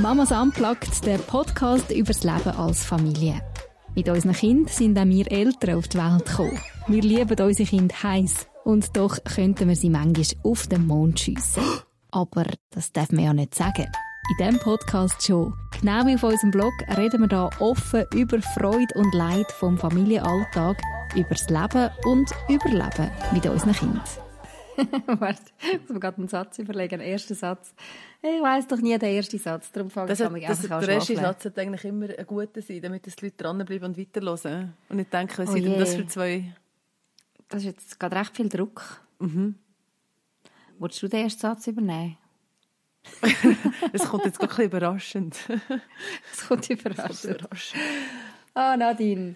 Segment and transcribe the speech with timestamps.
[0.00, 3.40] Mamas Unplugged, der Podcast über das Leben als Familie.
[3.94, 6.60] Mit unseren Kindern sind auch wir Eltern auf die Welt gekommen.
[6.88, 11.62] Wir lieben unsere Kinder heiß und doch könnten wir sie manchmal auf den Mond schiessen.
[12.10, 13.86] Aber das darf man ja nicht sagen.
[14.30, 15.54] In diesem Podcast schon.
[15.80, 20.76] Genau wie auf unserem Blog reden wir hier offen über Freude und Leid vom Familienalltag,
[21.14, 24.02] über das Leben und Überleben mit unseren Kindern.
[25.06, 25.42] Warte,
[25.72, 26.98] ich muss mir gerade einen Satz überlegen.
[26.98, 27.74] Den ersten Satz.
[28.26, 30.88] Ich weiss doch nie den ersten Satz, darum fange Das ich mich das, an der
[30.94, 31.14] erste.
[31.14, 34.72] Satz sollte eigentlich immer ein guter sein, damit die Leute dranbleiben und weiterhören.
[34.88, 36.54] Und nicht denken, was Oh sind denn das für zwei...
[37.50, 39.02] Das ist jetzt gerade recht viel Druck.
[39.18, 39.56] Mhm.
[40.78, 42.16] Wolltest du den ersten Satz übernehmen?
[43.92, 45.36] Es kommt jetzt gerade ein bisschen überraschend.
[46.30, 47.46] Das kommt überraschend.
[48.54, 49.34] Ah, Nadine.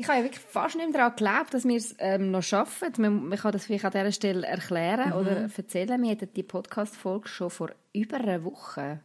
[0.00, 2.90] Ich habe ja wirklich fast nicht mehr daran geglaubt, dass wir es ähm, noch schaffen.
[2.96, 6.02] Man, man kann das vielleicht an dieser Stelle erklären oder erzählen.
[6.02, 9.00] Wir hätten die Podcast-Folge schon vor über einer Woche,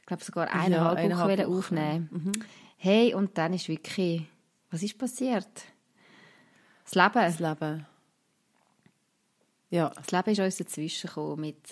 [0.00, 1.58] ich glaube sogar eineinhalb Wochen eineinhalb wollen Wochen.
[1.58, 2.32] aufnehmen
[2.76, 4.22] Hey, und dann ist wirklich...
[4.72, 5.46] Was ist passiert?
[6.86, 7.12] Das Leben.
[7.14, 7.86] Das Leben.
[9.70, 11.62] Ja, Das Leben ist uns dazwischen gekommen mit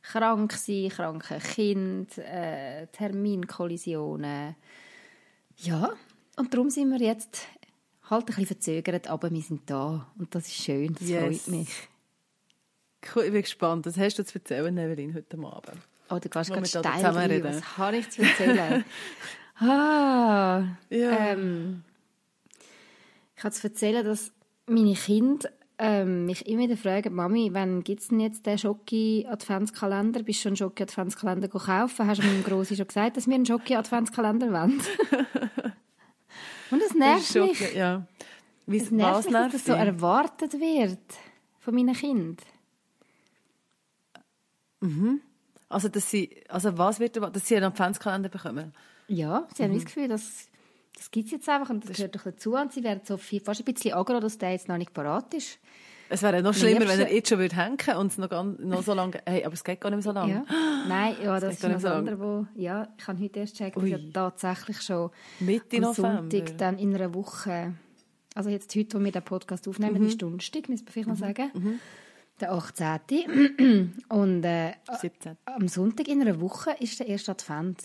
[0.00, 4.54] krank sein, kranken Kind, äh, Terminkollisionen.
[5.56, 5.92] Ja,
[6.36, 7.48] und darum sind wir jetzt
[8.12, 11.20] halt ein bisschen verzögert, aber wir sind da und das ist schön, das Yes.
[11.44, 11.68] freut mich.
[13.14, 13.86] cool, ich bin gespannt.
[13.86, 15.78] Was hast du zu erzählen, Evelyn, heute Abend?
[16.10, 17.44] Oh, du kannst da steil rein.
[17.44, 18.84] Was habe ich zu erzählen?
[19.58, 21.10] ah, Ja.
[21.32, 21.82] ähm,
[23.34, 24.30] ich kann zu erzählen, dass
[24.66, 30.22] meine Kinder ähm, mich immer wieder fragen, Mami, wann gibt es denn jetzt den Schoki-Adventskalender?
[30.22, 32.06] Bist du schon einen Schoki-Adventskalender kaufen?
[32.06, 34.80] Hast du meinem Grossi schon gesagt, dass wir einen Schoki-Adventskalender wollen?
[37.02, 37.74] Das nervt mich.
[37.74, 38.06] Ja.
[38.66, 40.98] Wie, Es nervt was mich, dass nervt das so erwartet wird
[41.60, 42.36] von meinen Kindern.
[45.68, 48.72] Also, dass sie, also was wird, dass sie einen Adventskalender bekommen?
[49.08, 49.66] Ja, sie Mhm.
[49.68, 50.48] haben das Gefühl, dass
[50.96, 52.54] das gibt es jetzt einfach und das, gehört doch dazu.
[52.54, 55.32] Und sie werden so viel, fast ein bisschen aggro, dass der jetzt noch nicht parat
[55.34, 55.58] ist.
[56.12, 58.82] Es wäre noch schlimmer, wenn er jetzt schon würde hängen und es noch, ganz, noch
[58.82, 59.18] so lange...
[59.24, 60.32] Hey, aber es geht gar nicht mehr so lange.
[60.32, 60.44] Ja.
[60.86, 63.60] Nein, ja, das, geht ist noch das so andere, wo, ja, ich habe heute erst
[63.60, 63.88] Ui.
[63.88, 66.18] ja tatsächlich schon Mitte am November.
[66.18, 67.74] Sonntag, dann in einer Woche,
[68.34, 70.08] also jetzt heute, wo wir den Podcast aufnehmen, Mhm.
[70.08, 71.80] ist Donnerstag, müssen wir vielleicht noch sagen,
[72.40, 73.92] der 18.
[74.08, 75.36] Und äh, 17.
[75.46, 77.78] am Sonntag in einer Woche ist der erste Advent.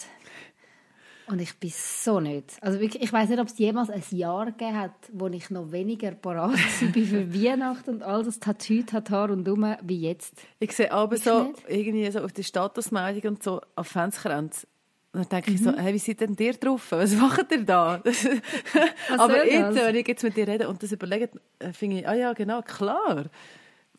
[1.29, 2.55] Und ich bin so nicht.
[2.61, 5.71] Also wirklich, ich weiß nicht, ob es jemals ein Jahr gegeben hat, wo ich noch
[5.73, 6.51] weniger parat
[6.93, 10.33] bin für Weihnachten und all das Tattoo, Tatar und um wie jetzt.
[10.59, 11.63] Ich sehe aber Wirklich so, nicht?
[11.67, 14.67] irgendwie so auf der Statusmeldung und so Adventskränze.
[15.13, 15.65] Und dann denke ich Mhm.
[15.65, 16.91] so, hey, wie seid denn ihr drauf?
[16.91, 18.01] Was macht ihr da?
[19.17, 19.85] aber jetzt, das?
[19.85, 21.29] wenn ich jetzt mit dir rede und das überlege,
[21.59, 23.25] äh, finde ich, ah ja, genau, klar.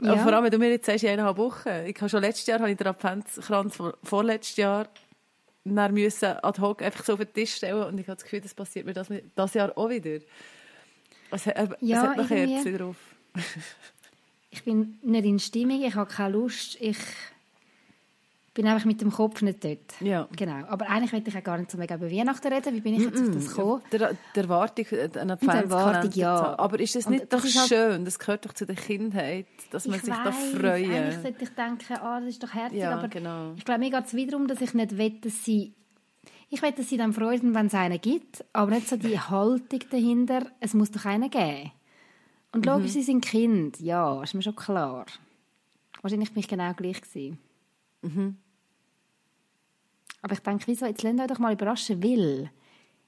[0.00, 0.16] Ja.
[0.16, 1.68] Vor allem, wenn du mir jetzt sagst, in eineinhalb Wochen.
[1.86, 4.88] Ich habe schon letztes Jahr habe ich den Adventskranz vor, vorletztes Jahr
[5.64, 8.40] dann müssen ad hoc einfach so auf den Tisch stellen und ich habe das Gefühl,
[8.40, 10.20] das passiert mir das, das Jahr auch wieder.
[11.30, 12.28] Es, hat- äh, Ja, es hat noch.
[12.28, 12.96] Kerzen drauf.
[14.50, 16.96] Ich bin nicht in Stimmung, ich habe keine Lust, ich
[18.58, 20.00] bin einfach mit dem Kopf nicht dort.
[20.00, 20.26] Ja.
[20.36, 20.66] Genau.
[20.66, 22.74] Aber eigentlich möchte ich ja gar nicht so mega über Weihnachten reden.
[22.74, 23.82] Wie bin ich jetzt auf das gekommen?
[23.92, 26.58] Der, der Erwartung, äh, einen Erwartung, Adventskalender ja.
[26.58, 28.04] Aber ist das Und nicht das doch ist halt- schön?
[28.04, 31.44] Das gehört doch zu der Kindheit, dass man ich sich da weiss, freuen Eigentlich sollte
[31.44, 32.78] ich denken, ah, das ist doch herzig.
[32.80, 33.52] Ja, aber genau.
[33.56, 35.72] ich glaube, mir geht es wiederum, dass ich nicht will, dass sie...
[36.50, 39.80] Ich will, dass sie dann freuen, wenn es einen gibt, aber nicht so die Haltung
[39.90, 41.70] dahinter, es muss doch einen geben.
[42.52, 42.72] Und Mhm.
[42.72, 45.06] logisch, sie sind Kind, ja, ist mir schon klar.
[46.02, 47.38] Wahrscheinlich bin ich genau gleich gewesen.
[48.02, 48.36] Mhm.
[50.22, 52.50] Aber ich denke, wieso, jetzt lasst euch doch mal überraschen, weil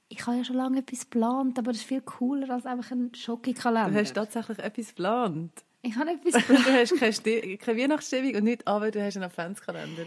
[0.09, 3.11] ich habe ja schon lange etwas geplant, aber das ist viel cooler als einfach ein
[3.11, 3.99] Du Schokikalender.
[3.99, 5.51] hast tatsächlich etwas geplant.
[5.83, 6.67] Ich habe etwas Du geplant.
[6.67, 10.05] hast keine, Sti- keine Weihnachtsstimmung und nicht, aber du hast einen Adventskalender.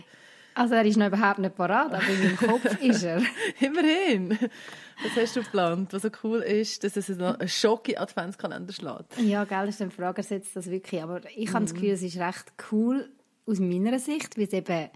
[0.57, 3.21] Also er ist noch überhaupt nicht parat, aber in meinem Kopf ist er.
[3.61, 4.39] Immerhin.
[5.03, 9.19] Was hast du geplant, was so cool ist, dass es noch einen Schocki-Adventskalender schlägt?
[9.19, 11.03] Ja, gell, das ist eine Frage, ersetzt das wirklich.
[11.03, 11.65] Aber ich habe Mhm.
[11.65, 13.11] das Gefühl, es ist recht cool
[13.47, 14.91] aus meiner Sicht, weil es eben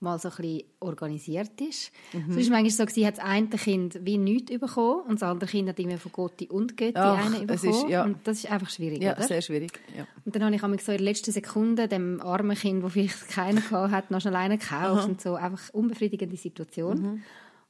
[0.00, 1.90] mal so ein bisschen organisiert ist.
[2.12, 2.32] Mhm.
[2.32, 5.68] Sonst manchmal so, gewesen, hat das eine Kind wie nichts bekommen und das andere Kind
[5.68, 7.70] hat irgendwie von Gotti und Götti Ach, einen bekommen.
[7.72, 8.04] ist- ja.
[8.04, 9.22] Und das ist einfach schwierig, Ja, oder?
[9.22, 9.80] sehr schwierig.
[9.96, 10.06] Ja.
[10.24, 13.60] Und dann habe ich so in der letzten Sekunde dem armen Kind, wo vielleicht keiner
[13.62, 15.34] gehabt hat, noch schnell einen gekauft und so.
[15.36, 17.00] Einfach unbefriedigende Situation.
[17.00, 17.22] Mhm.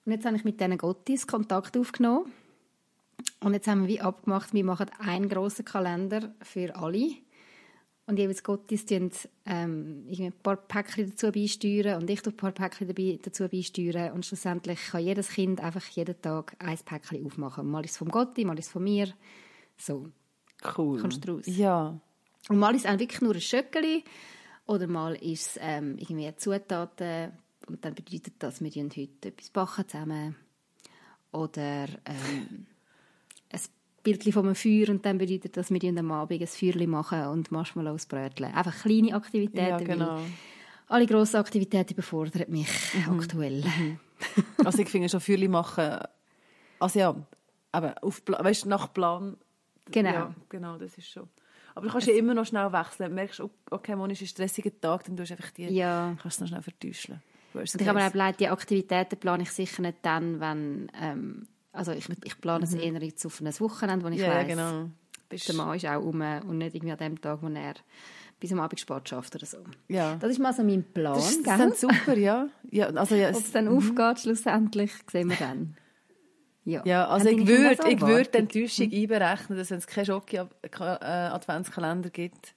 [0.04, 2.32] Und jetzt habe ich mit diesen Gottis Kontakt aufgenommen.
[3.40, 7.10] Und jetzt haben wir wie abgemacht, wir machen einen grossen Kalender für alle.
[8.08, 9.10] Und jeweils Gottis tun
[9.46, 14.12] ähm, ein paar Päckchen dazu beisteuern und ich tue ein paar Päckchen dabei, dazu beisteuern.
[14.12, 17.68] Und schlussendlich kann jedes Kind einfach jeden Tag ein Päckchen aufmachen.
[17.68, 19.12] Mal ist es vom Gotti, mal ist es von mir.
[19.76, 20.08] So.
[20.76, 21.00] Cool.
[21.00, 21.44] Kommst du raus?
[21.46, 22.00] Ja.
[22.48, 24.04] Und mal ist es auch wirklich nur ein Schöckeli
[24.66, 27.32] oder mal ist es ähm, irgendwie Zutaten
[27.66, 30.36] und dann bedeutet das, wir heute etwas backen zusammen.
[31.32, 32.66] Oder ähm,
[34.06, 38.06] Bildchen einem Feuer und dann bedeutet das, wir am Abend ein Feuerchen machen und Marshmallows
[38.06, 38.54] bröteln.
[38.54, 39.68] Einfach kleine Aktivitäten.
[39.68, 40.20] Ja, genau.
[40.86, 42.68] Alle grossen Aktivitäten überfordern mich
[43.10, 43.64] aktuell.
[44.64, 45.98] Also ich finde schon Feuerchen machen,
[46.78, 47.16] also ja,
[47.72, 49.36] aber auf, weißt, nach Plan.
[49.90, 50.10] Genau.
[50.10, 51.28] Ja, genau, das ist schon.
[51.74, 53.10] Aber du kannst ja immer noch schnell wechseln.
[53.10, 56.16] Du merkst, okay, morgen ist ein stressiger Tag, dann tust du einfach die, Ja.
[56.22, 57.20] kannst du noch schnell vertäuschen.
[57.54, 62.08] Ich habe mir auch die Aktivitäten plane ich sicher nicht dann, wenn, ähm, also ich,
[62.24, 64.24] ich plane es eher jetzt auf ein Wochenende, wo ich Mhm.
[64.24, 64.90] ja, weiss, genau.
[65.30, 67.74] Der Mann ist auch um und nicht irgendwie an dem Tag, wo er
[68.38, 69.58] bis am Abend Sport schafft oder so.
[69.88, 70.16] ja.
[70.16, 72.48] Das ist mal so mein Plan, Das ist dann super, ja.
[72.70, 75.76] ja, also, ja, Ob es, dann aufgeht, schlussendlich, sehen wir dann.
[76.64, 78.38] Ja, ja also ich würde ich würd die?
[78.38, 82.54] Enttäuschung einberechnen, dass wenn es keinen Schoki-Adventskalender gibt,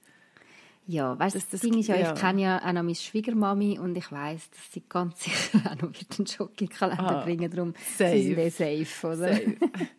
[0.91, 2.13] Ja, weißt Das- das, das- Ding ist ja, ja.
[2.13, 5.75] ich kenne ja auch noch meine Schwiegermami und ich weiss, dass sie ganz sicher auch
[5.81, 8.21] noch wieder einen Schoki-Kalender Ah, bringen, darum safe.
[8.23, 8.49] sind eh
[8.85, 9.17] safe, oder?
[9.33, 9.57] Safe.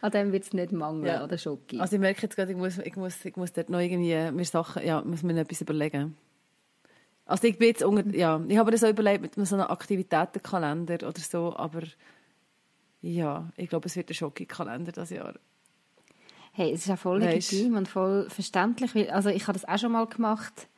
[0.00, 1.22] An dem wird es nicht mangeln, Ja.
[1.22, 1.78] an der Schoki.
[1.78, 4.44] Also ich merke jetzt gerade, ich muss, ich muss, ich muss dort noch irgendwie mir
[4.44, 6.16] Sachen, ja, muss mir etwas überlegen.
[7.24, 11.06] Also ich bin jetzt unter, ja, ich habe mir so überlegt mit so einem Aktivitätenkalender
[11.08, 11.82] oder so, aber
[13.02, 15.34] ja, ich glaube, es wird ein Schoki-Kalender das Jahr.
[16.56, 17.20] Hey, es ist auch voll
[17.50, 18.94] legitim und voll verständlich.
[18.94, 20.68] weil- Also ich habe das auch schon mal gemacht.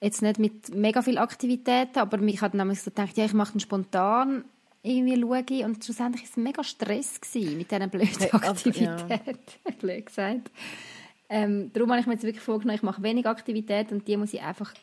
[0.00, 3.52] Jetzt nicht mit mega viel Aktivitäten, aber ich habe nämlich so gedacht, ja, ich mache
[3.52, 4.44] dann spontan
[4.82, 9.38] irgendwie schaue und schlussendlich war es mega Stress gewesen mit diesen blöden aber- Aktivitäten,
[9.80, 10.50] blöd gesagt.
[11.28, 14.34] Ähm, darum habe ich mir jetzt wirklich vorgenommen, ich mache wenig Aktivitäten und die muss
[14.34, 14.74] ich einfach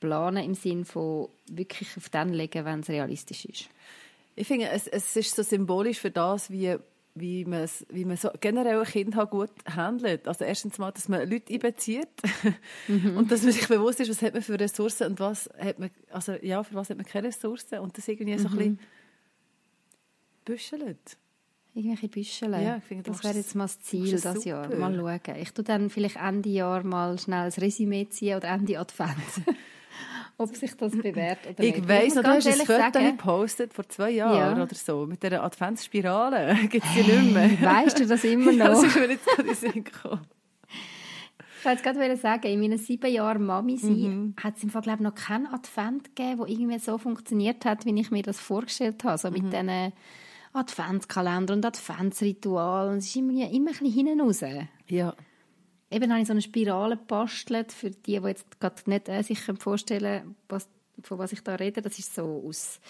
[0.00, 3.68] planen im Sinn von wirklich auf den legen, wenn es realistisch ist.
[4.34, 6.76] Ich finde, es, es ist so symbolisch für das, wie,
[7.16, 10.28] wie, man, wie man so generell ein Kind halt gut handelt.
[10.28, 12.08] Also erstens mal, dass man Leute einbezieht
[12.88, 15.90] und dass man sich bewusst ist, was hat man für Ressourcen und was hat man,
[16.10, 18.78] also ja, für was hat man keine Ressourcen und das irgendwie so ein bisschen
[20.44, 21.16] büschelt.
[21.74, 22.52] Irgendwelche Büschel.
[22.52, 24.64] Ja, ich finde, das wäre jetzt mal das Ziel das das Jahr.
[24.64, 24.76] super.
[24.78, 25.36] Mal schauen.
[25.36, 29.12] Ich tue dann vielleicht Ende Jahr mal schnell ein Resümee ziehen oder Ende Advent.
[30.38, 31.78] Ob sich das bewährt oder nicht.
[31.78, 34.62] Ich weiss du hast ein Foto gepostet vor zwei Jahren Ja.
[34.62, 36.54] oder so, mit dieser Adventsspirale.
[36.70, 37.50] Gibt es die nicht mehr?
[37.62, 38.66] Weißt du das immer noch?
[38.66, 40.26] Das ist mir jetzt gerade in Sinn gekommen.
[41.58, 44.34] Ich wollte gerade sagen, in meinen sieben Jahren Mami sein, Mhm.
[44.40, 47.98] hat es im Fall, glaube noch keinen Advent gegeben, der irgendwie so funktioniert hat, wie
[47.98, 49.18] ich mir das vorgestellt habe.
[49.18, 49.34] So Mhm.
[49.34, 49.92] mit diesen
[50.52, 52.90] Adventskalender und Adventsritual.
[52.90, 54.42] Und es ist immer, immer ein bisschen hinten raus.
[54.86, 55.14] Ja.
[55.90, 59.40] Eben habe ich so eine Spirale gebastelt, für die, die jetzt gerade nicht äh, sich
[59.58, 60.68] vorstellen können, was,
[61.02, 61.82] von was ich da rede.
[61.82, 62.80] Das ist so aus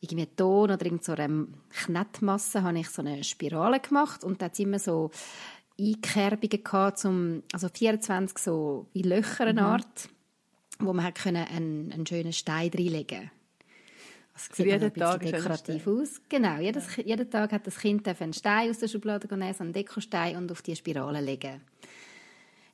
[0.00, 4.46] irgendwie Ton oder irgend so einer Knettmasse habe ich so eine Spirale gemacht und da
[4.46, 5.10] hat immer so
[5.80, 10.10] Einkerbungen gehabt, zum, also 24 so wie Löcher eine Art,
[10.78, 13.30] wo man hat können einen, einen schönen Stein reinlegen
[14.34, 16.20] das sieht jeden Tag dekorativ aus.
[16.28, 19.72] Genau, jedes, jeden Tag hat das Kind einen Stein aus der Schublade nehmen, so einen
[19.72, 21.60] Dekostein und auf die Spirale legen.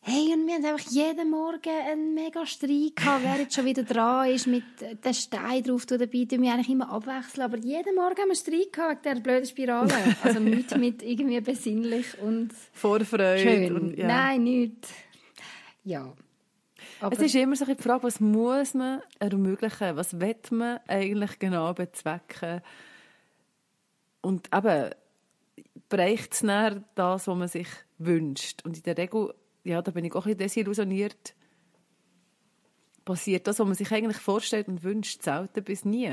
[0.02, 3.82] Hey, und wir haben einfach jeden Morgen einen mega Streit gehabt, wer jetzt schon wieder
[3.82, 7.94] dran ist mit dem Stein drauf tun dabei, tun wir eigentlich immer abwechseln, aber jeden
[7.94, 9.93] Morgen haben wir Streit gehabt wegen dieser blöden Spirale.
[10.23, 13.38] Also nichts mit irgendwie besinnlich und Vorfreude.
[13.38, 13.76] schön.
[13.76, 14.06] Und, ja.
[14.06, 14.91] Nein, nichts.
[15.85, 16.12] Ja.
[17.00, 19.96] Aber Es ist immer so die Frage, was muss man ermöglichen?
[19.96, 22.62] Was will man eigentlich genau bezwecken?
[24.22, 24.91] Und eben,
[25.91, 26.41] bereicht es
[26.94, 28.65] das, was man sich wünscht?
[28.65, 31.34] Und in der Regel, ja, da bin ich auch ein bisschen desillusioniert,
[33.05, 36.10] passiert das, was man sich eigentlich vorstellt und wünscht, selten bis nie.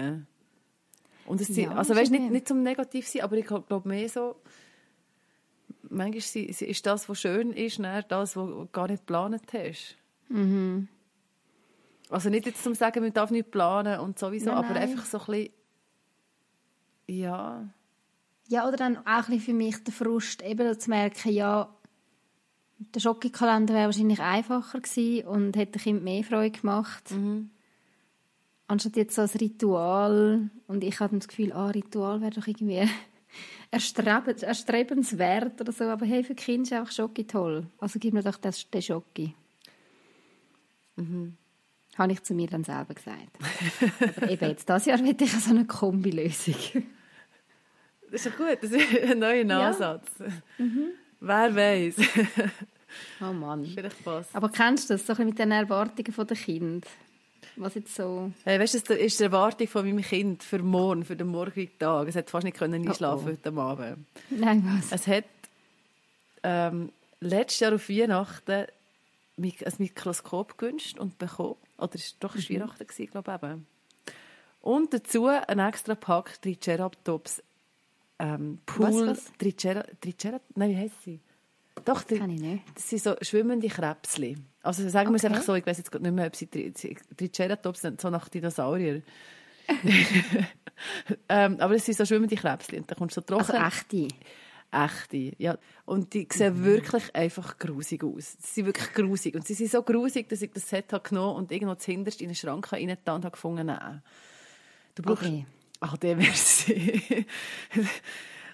[1.25, 4.07] Und es sind, Ja, also weißt, nicht, nicht zum Negativ sein, aber ich glaube mehr
[4.09, 4.35] so,
[5.89, 9.97] manchmal ist das, was schön ist, näher das, was du gar nicht geplant hast.
[12.09, 14.83] Also nicht jetzt zum sagen, man darf nicht planen und sowieso, Nein, aber nein.
[14.83, 15.49] einfach so ein bisschen,
[17.07, 17.69] ja,
[18.47, 21.73] Ja, oder dann auch ein bisschen für mich der Frust, eben zu merken, ja,
[22.79, 27.11] der Schokikalender wäre wahrscheinlich einfacher gewesen und hätte dem Kind mehr Freude gemacht.
[28.67, 30.49] Anstatt jetzt so ein Ritual.
[30.67, 32.87] Und ich hatte das Gefühl, ah, Ritual wäre doch irgendwie
[33.71, 35.85] erstrebens, erstrebenswert oder so.
[35.85, 37.65] Aber hey, für Kinder ist einfach Schoki toll.
[37.79, 39.33] Also gib mir doch das, den Schoki.
[41.97, 43.37] Habe ich zu mir dann selber gesagt.
[44.17, 46.55] Aber eben jetzt, dieses Jahr will ich so eine Kombilösung.
[48.11, 50.11] das ist ja gut, das ist ein neuer Ansatz.
[51.19, 51.95] Wer weiß,
[53.21, 53.65] Oh Mann.
[53.65, 54.35] vielleicht passt.
[54.35, 56.87] Aber kennst du das, so ein bisschen mit den Erwartungen der Kinder?
[57.55, 58.31] Was jetzt so...
[58.43, 61.77] Hey, weißt du, das ist die Erwartung von meinem Kind für morgen, für den morgigen
[61.79, 62.07] Tag.
[62.07, 63.31] Es hat fast nicht können einschlafen Oh, oh.
[63.31, 64.07] heute Abend.
[64.29, 64.91] Nein, was?
[64.91, 65.25] Es hat
[66.43, 68.67] ähm, letztes Jahr auf Weihnachten
[69.39, 71.55] ein Mikroskop gewünscht und bekommen.
[71.77, 72.41] Oder es war doch Mhm.
[72.41, 72.53] mhm.
[72.55, 73.43] Weihnachten, gewesen, glaube ich.
[73.43, 73.67] Eben.
[74.61, 77.41] Und dazu ein extra Pack Triceratops
[78.19, 78.85] ähm, Pool.
[79.07, 79.31] Was, was?
[79.37, 81.19] Tricera, Tricera, nein, wie heisst sie?
[81.85, 82.63] Doch, die, Kann ich nicht.
[82.75, 84.35] das sind so schwimmende Krebsli.
[84.63, 86.73] Also sagen wir es einfach so, ich weiß jetzt gerade nicht mehr, ob sie Tri-
[86.75, 89.03] sie- Triceratops sind, so nach Dinosaurier.
[91.29, 92.77] ähm, aber es sind so schwimmende Krebsli.
[92.79, 93.65] Und da kommst du so Also trocken.
[93.67, 94.07] echte.
[94.71, 95.33] echte.
[95.37, 95.57] Ja.
[95.85, 98.37] Und die sehen wirklich einfach grusig aus.
[98.39, 99.35] Sie sind wirklich grusig.
[99.35, 102.27] Und sie sind so grusig, dass ich das Set habe genommen und irgendwo zuhinterst in
[102.27, 104.01] einen Schrank reingetan und habe gefunden, nein.
[104.95, 105.23] Du brauchst...
[105.23, 105.45] Okay.
[105.79, 107.25] Ach, der merci.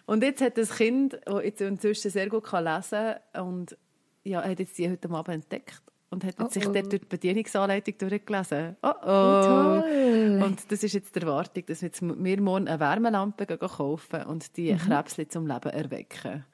[0.06, 3.77] und jetzt hat das Kind, das jetzt inzwischen sehr gut kann lesen kann, und
[4.24, 6.72] ja, hat jetzt die heute Abend entdeckt und hat Oh, sich oh.
[6.72, 8.75] dort durch die Bedienungsanleitung durchgelesen.
[8.82, 9.42] Oh, oh.
[9.44, 10.42] Toll.
[10.44, 14.56] Und das ist jetzt die Erwartung, dass wir jetzt wir morgen eine Wärmelampe kaufen und
[14.58, 14.77] die Mhm.
[14.77, 16.46] Krebsli zum Leben erwecken.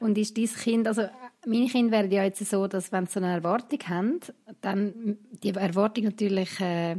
[0.00, 1.02] Und ist dein Kind, also
[1.46, 4.20] meine Kinder wären ja jetzt so, dass wenn sie so eine Erwartung haben,
[4.60, 6.96] dann die Erwartung natürlich, äh,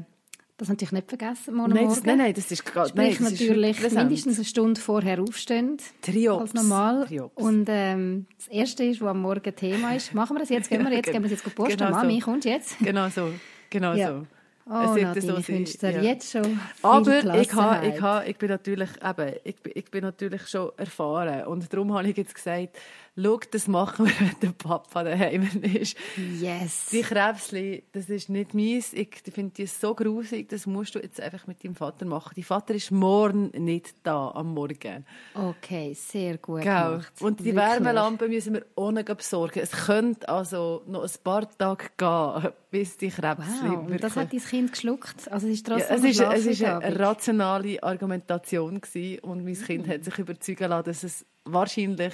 [0.59, 2.07] das natürlich nicht vergessen, morgen Nein, das, Morgen.
[2.07, 4.03] nein, nein, das ist nein, Sprich ist natürlich präsent.
[4.09, 5.77] mindestens eine Stunde vorher aufstehen.
[6.01, 6.41] Triops.
[6.41, 7.05] Als normal.
[7.07, 7.35] Triops.
[7.41, 10.83] Und ähm, das Erste ist, was am Morgen Thema ist, machen wir das jetzt, gehen
[10.83, 11.77] wir jetzt, gehen wir jetzt posten.
[11.77, 12.25] Genau Mami, so.
[12.25, 12.77] kommst jetzt?
[12.79, 13.33] Genau so.
[13.69, 14.07] Genau Ja.
[14.09, 14.25] so.
[14.71, 16.01] Oh, Es Nadine, so ich sein, wünsche dir ja.
[16.03, 17.95] jetzt schon Aber ich, Gelassenheit.
[17.95, 21.91] ich, habe, ich bin natürlich eben, ich, bin- ich bin natürlich schon erfahren und darum
[21.95, 22.77] habe ich jetzt gesagt,
[23.21, 25.97] schau, das machen wir, wenn der Papa daheim ist.
[26.39, 26.87] Yes.
[26.91, 28.93] Die Krebsli, das ist nicht meins.
[28.93, 32.33] Ich finde die so grusig, das musst du jetzt einfach mit deinem Vater machen.
[32.35, 35.05] Dein Vater ist morgen nicht da, am Morgen.
[35.33, 36.73] Okay, sehr gut Gell?
[36.73, 37.13] gemacht.
[37.21, 37.63] Und die Wirklich.
[37.63, 39.59] Wärmelampe müssen wir ohne besorgen.
[39.59, 44.31] Es könnte also noch ein paar Tage gehen, bis die Krebsli Wow, und das hat
[44.31, 45.31] dein Kind geschluckt?
[45.31, 49.43] Also es ist ja, trotzdem es ist, eine es ist eine rationale Argumentation gewesen und
[49.43, 49.91] mein Kind Mhm.
[49.91, 52.13] hat sich überzeugen lassen, dass es wahrscheinlich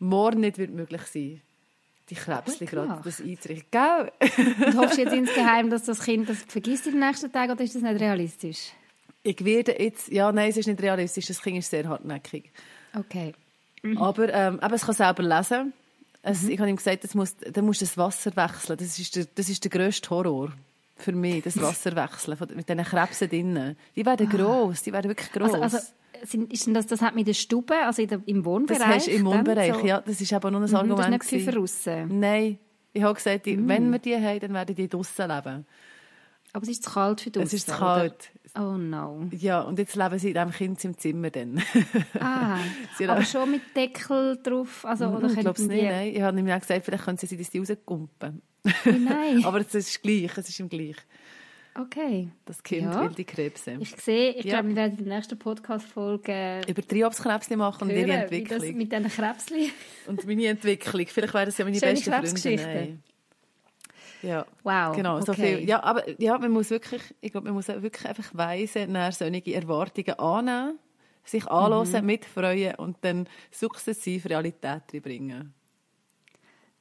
[0.00, 1.40] morgen nicht wird möglich sein
[2.10, 3.70] die Krebsli Gut gerade das einzurichten.
[3.70, 4.12] Gell?
[4.66, 7.62] Und hoffst du jetzt insgeheim, dass das Kind das vergisst in den nächsten Tagen oder
[7.62, 8.72] ist das nicht realistisch?
[9.22, 12.50] Ich werde jetzt, ja, nein, es ist nicht realistisch, das Kind ist sehr hartnäckig.
[12.94, 13.34] Okay.
[13.96, 15.72] Aber ähm, eben, es kann selber lesen.
[16.22, 16.50] Es, Mhm.
[16.50, 18.76] Ich habe ihm gesagt, es muss, dann musst du das Wasser wechseln.
[18.76, 20.52] Das ist der, das ist der grösste Horror
[20.96, 23.76] für mich, das Wasser wechseln mit diesen Krebsen drinnen.
[23.96, 25.54] Die werden gross, die werden wirklich gross.
[25.54, 25.60] Ah.
[25.60, 25.88] Also, also
[26.24, 28.80] sind, ist denn das, das hat mit der Stube, also der, im das Wohnbereich?
[28.86, 29.86] hast du im Wohnbereich, so?
[29.86, 30.00] ja.
[30.00, 30.98] Das ist aber noch ein Mhm, Argument.
[31.20, 31.58] das ist nicht gewesen.
[31.58, 32.20] draussen.
[32.20, 32.58] Nein.
[32.92, 33.68] Ich habe gesagt, die, Mm.
[33.68, 35.66] wenn wir die haben, dann werden die draussen leben.
[36.52, 37.78] Aber es ist zu kalt für draussen, Es ist zu oder?
[37.78, 38.30] kalt.
[38.58, 39.28] Oh no.
[39.30, 41.62] Ja, und jetzt leben sie in diesem Kind im Zimmer dann.
[42.18, 42.58] Ah,
[42.98, 46.12] Sie aber schon mit Deckel drauf, also, oder ich glaube es nicht, nein.
[46.12, 48.42] Ich habe ihm auch gesagt, vielleicht können sie das die rauskumpen.
[48.84, 49.42] Nein.
[49.44, 50.96] aber es ist gleich, es ist ihm gleich.
[51.74, 52.28] Okay.
[52.46, 53.00] Das Kind Ja.
[53.02, 53.76] will die Krebse.
[53.80, 54.54] Ich sehe, ich Ja.
[54.54, 58.22] glaube, wir werden in der nächsten Podcast-Folge Über Triopskrebsli machen und ihre wie das
[58.62, 58.76] Entwicklung.
[58.76, 59.72] mit diesen Krebsli...
[60.06, 61.06] Und meine Entwicklung.
[61.06, 62.00] Vielleicht wären das ja meine Schöne.
[62.00, 62.72] Krebsgeschichten.
[62.72, 63.02] Nein.
[64.22, 64.44] Ja.
[64.64, 65.58] Wow, Genau, so okay.
[65.58, 65.68] viel.
[65.68, 69.54] Ja, aber ja, man muss wirklich, ich glaube, man muss wirklich einfach weise nach solche
[69.54, 70.78] Erwartungen annehmen,
[71.24, 71.50] sich Mhm.
[71.50, 75.54] anhören, mitfreuen und dann sukzessiv Realität reinbringen.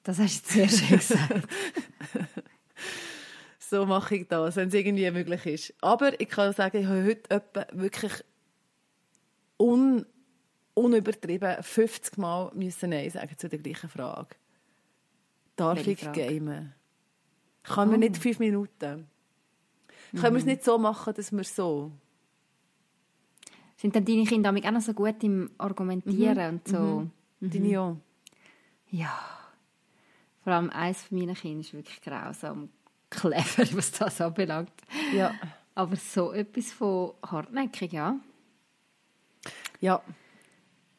[0.04, 1.48] Das hast du sehr schön gesagt.
[3.70, 5.74] So mache ich das, wenn es irgendwie möglich ist.
[5.82, 8.14] Aber ich kann sagen, ich habe heute wirklich
[9.60, 10.08] un,
[10.74, 14.36] unübertrieben 50 Mal müssen Nein sagen zu der gleichen Frage.
[15.56, 16.26] Darf Welche ich Frage?
[16.26, 16.74] gamen?
[17.62, 19.08] Kann man nicht fünf Minuten?
[20.16, 21.92] Können wir es nicht so machen, dass wir so...
[23.76, 27.08] Sind dann deine Kinder auch noch so gut im Argumentieren und so?
[27.40, 27.96] Deine ja.
[28.90, 29.20] Ja.
[30.44, 32.70] Vor allem eins von meinen Kindern ist wirklich grausam
[33.10, 34.72] clever, was das anbelangt.
[35.14, 35.34] Ja.
[35.76, 38.16] Aber so etwas von hartnäckig, ja.
[39.80, 40.02] Ja.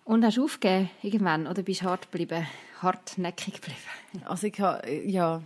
[0.04, 2.46] Und hast du aufgegeben irgendwann oder bist du hart geblieben?
[2.80, 4.24] Hartnäckig geblieben?
[4.24, 4.90] Also ich habe...
[4.90, 5.42] Ja...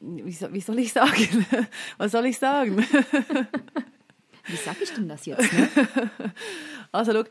[0.00, 1.44] Wie soll, wie soll ich sagen?
[1.98, 2.76] Was soll ich sagen?
[4.46, 5.52] Wie sagst du denn das jetzt?
[5.52, 5.68] Ne?
[6.92, 7.24] Also schau,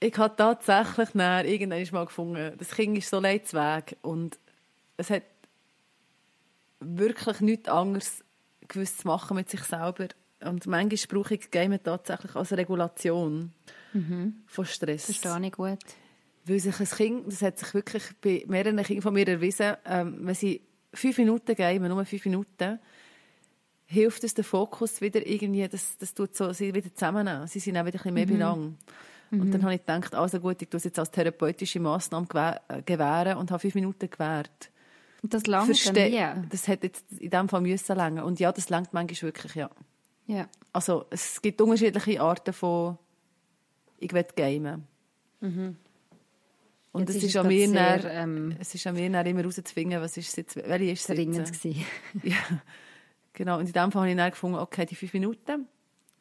[0.00, 4.38] ich habe tatsächlich irgendwann mal gefunden, das Kind ist so leid weg und
[4.96, 5.24] es hat
[6.80, 8.24] wirklich nichts anderes
[8.66, 10.08] gewusst zu machen mit sich selber.
[10.40, 13.52] Und manchmal brauche ich Game tatsächlich als Regulation
[14.46, 15.06] von Stress.
[15.06, 15.78] Verstehe ich gut.
[16.44, 20.18] Weil sich ein Kind, das hat sich wirklich bei mehreren Kindern von mir erwiesen, ähm,
[20.20, 20.62] wenn sie
[20.94, 22.78] fünf Minuten gehen, nur fünf Minuten,
[23.86, 27.46] hilft es, den Fokus wieder irgendwie, das, das tut so, sie wieder zusammennehmen.
[27.48, 28.76] Sie sind auch wieder ein bisschen mehr beieinander.
[29.30, 32.60] Und dann habe ich gedacht, also gut, ich tue es jetzt als therapeutische Massnahme gewäh-
[32.68, 34.70] äh, gewähren und habe fünf Minuten gewährt.
[35.22, 36.48] Und das lange dann Verste- wie?
[36.48, 38.24] Das hätte jetzt in diesem Fall müssen länger.
[38.24, 39.70] Und ja, das langt manchmal wirklich, ja.
[40.26, 40.46] Ja.
[40.72, 42.98] Also, es gibt unterschiedliche Arten von
[43.98, 44.86] ich will gamen.
[45.40, 50.00] Und Jetzt es ist an mir sehr, dann, ähm, es ist an mir immer herauszufinden,
[50.00, 51.64] was ist jetzt, welche ist es Dringend jetzt?
[52.22, 52.36] Ja,
[53.32, 53.58] genau.
[53.58, 55.66] Und in dem Fall habe ich dann gefunden, okay, die fünf Minuten.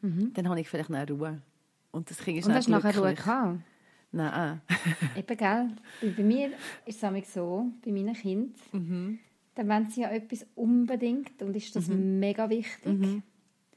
[0.02, 1.42] dann habe ich vielleicht eine Ruhe.
[1.92, 3.60] Und das Kind ist Und dann hast du nachher Ruhe gehabt?
[4.18, 4.62] Nein.
[5.16, 5.70] Eben, gell?
[6.02, 6.52] Bei, bei mir
[6.86, 9.20] ist es so, bei meinen Kindern, Mhm.
[9.56, 12.86] dann wollen sie ja etwas unbedingt und ist das mega wichtig.
[12.86, 13.24] Mhm.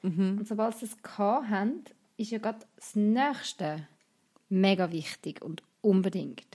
[0.03, 1.85] Und sobald sie es haben,
[2.17, 3.87] ist ja gerade das Nächste
[4.49, 6.47] mega wichtig und unbedingt.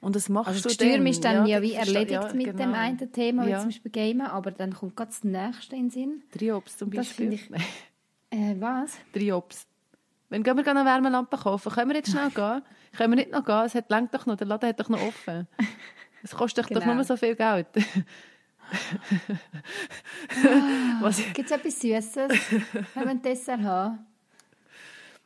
[0.00, 2.58] Und das machst Also du Sturm ist dann ja, das wie erledigt ja, mit genau.
[2.58, 3.60] dem einen Thema, wie Ja.
[3.60, 6.22] zum Beispiel Gamen, aber dann kommt gerade das Nächste in den Sinn.
[6.30, 7.32] Triops zum Beispiel.
[7.32, 7.50] ich...
[8.30, 8.98] Äh, was?
[9.12, 9.66] Triops.
[10.28, 12.62] Wenn gehen wir eine Wärmelampe kaufen, können wir jetzt schnell gehen?
[12.96, 13.64] Können wir nicht noch gehen?
[13.64, 15.48] Es hat langt doch noch, der Laden hat doch noch offen.
[16.22, 16.94] Es kostet doch Genau.
[16.94, 17.66] nur so viel Geld.
[21.00, 22.14] Was, Gibt es etwas Süßes?
[22.14, 24.06] Können wir ein Dessert haben?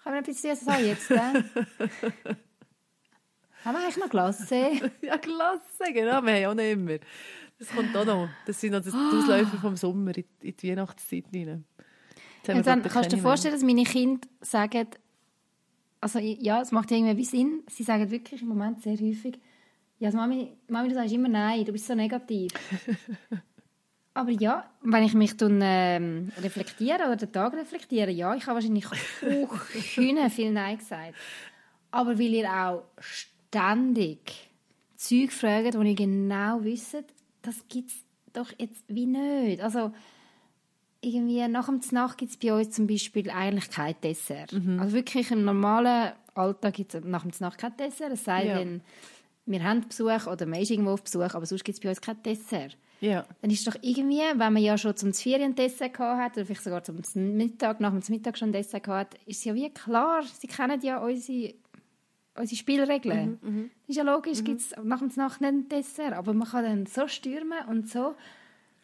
[0.03, 1.11] Können wir etwas Süßes haben jetzt?
[1.11, 1.17] Äh?
[3.65, 4.71] haben wir eigentlich noch Glasse?
[5.03, 6.23] ja, klasse, genau.
[6.23, 6.99] Wir haben ja auch nicht immer.
[7.59, 8.29] Das kommt auch noch.
[8.47, 10.25] Das sind noch die Ausläufer vom Sommer in
[10.57, 11.65] die Weihnachtszeit rein.
[12.47, 14.89] Und dann kannst du dir vorstellen, dass meine Kinder sagen,
[16.01, 19.39] also ja, es macht irgendwie wie Sinn, sie sagen wirklich im Moment sehr häufig,
[19.99, 22.53] ja, also Mami, Mami, du sagst immer nein, du bist so negativ.
[24.15, 28.57] Aber ja, wenn ich mich dann ähm, reflektiere oder den Tag reflektiere, ja, ich habe
[28.57, 28.95] wahrscheinlich auch
[29.71, 31.15] viel Nein gesagt.
[31.91, 34.51] Aber weil ihr auch ständig
[34.97, 37.05] Zeug fragt, wo ihr genau wisst,
[37.43, 37.97] das gibt es
[38.33, 39.61] doch jetzt wie nicht.
[39.61, 39.93] Also
[41.01, 44.53] irgendwie nach dem Nacht gibt es bei uns zum Beispiel eigentlich kein Dessert.
[44.79, 48.13] Also wirklich im normalen Alltag gibt es nach dem Nacht kein Dessert.
[48.13, 48.59] Es sei Ja.
[48.59, 48.81] denn,
[49.47, 52.01] wir haben Besuch oder man ist irgendwo auf Besuch, aber sonst gibt es bei uns
[52.01, 52.77] kein Dessert.
[53.01, 53.25] Ja.
[53.41, 56.65] Dann ist doch irgendwie, wenn man ja schon zum Ferien Dessert gehabt hat, oder vielleicht
[56.65, 56.97] sogar zum
[57.37, 60.81] Mittag, nach dem Mittag schon Dessert gehabt hat, ist es ja wie klar, sie kennen
[60.83, 61.55] ja unsere,
[62.37, 63.39] unsere Spielregeln.
[63.87, 66.65] Das ist ja logisch, gibt es nach dem Nacht nicht ein Dessert, aber man kann
[66.65, 68.17] dann so stürmen und so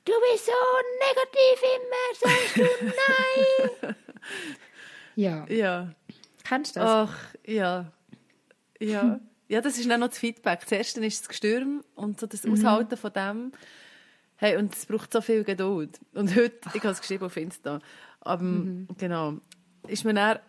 [0.04, 0.52] «Du bist so
[1.00, 2.64] negativ immer, sagst du
[3.82, 3.96] nein!»
[5.16, 5.94] Ja, Ja.
[6.42, 6.90] kennst du das?
[6.90, 7.92] Ach, ja.
[8.80, 9.20] Ja.
[9.48, 10.66] Ja, das ist dann noch das Feedback.
[10.66, 12.30] Zuerst dann ist das Gestürm und so Mhm.
[12.30, 13.52] das Aushalten von dem.
[14.36, 16.00] Hey, und es braucht so viel Geduld.
[16.14, 17.78] Und heute, ich habe es geschrieben auf Insta,
[18.20, 18.88] aber, Mhm.
[18.98, 19.34] genau,
[19.86, 20.40] ist mir dann,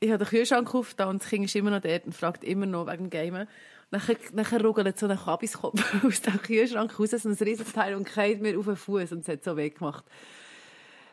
[0.00, 2.66] ich habe den Kühlschrank aufgetan und das Kind ist immer noch dort und fragt immer
[2.66, 3.48] noch wegen dem Gamen.
[3.92, 8.12] Nachher, nachher ruggelt so ein Kabiskopf aus dem Kühlschrank raus, so ein riesiges Teil und
[8.12, 10.04] geht mir auf den Fuß und es hat so weh gemacht.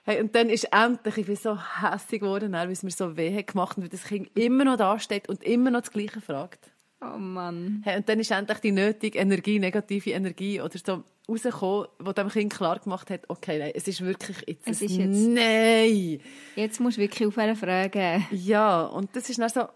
[0.03, 3.35] Hey, und dann ist endlich, ich bin so hässlich geworden, weil es mir so weh
[3.35, 6.21] hat gemacht und weil das Kind immer noch da steht und immer noch das Gleiche
[6.21, 6.69] fragt.
[7.01, 7.81] Oh Mann.
[7.83, 12.29] Hey, und dann ist endlich die nötige Energie, negative Energie oder so rausgekommen, wo dem
[12.29, 15.27] Kind klar gemacht hat, okay, nein, es ist wirklich jetzt, Es ist jetzt.
[15.27, 16.21] Nein!
[16.55, 18.25] Jetzt musst du wirklich aufhören fragen.
[18.31, 19.67] Ja, und das ist dann so,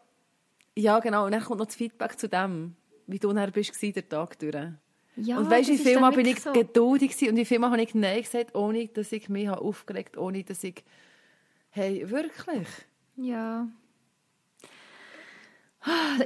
[0.75, 2.75] ja genau, und dann kommt noch das Feedback zu dem,
[3.11, 4.55] wie du nachher bist der Tag durch.
[5.17, 6.53] Ja, und weißt du, wie viel Mal bin ich so.
[6.53, 10.25] geduldig und wie viel Mal habe ich Nein gesagt, ohne dass ich mich aufgeregt habe,
[10.25, 10.83] ohne dass ich,
[11.71, 12.67] hey, wirklich?
[13.17, 13.67] Ja.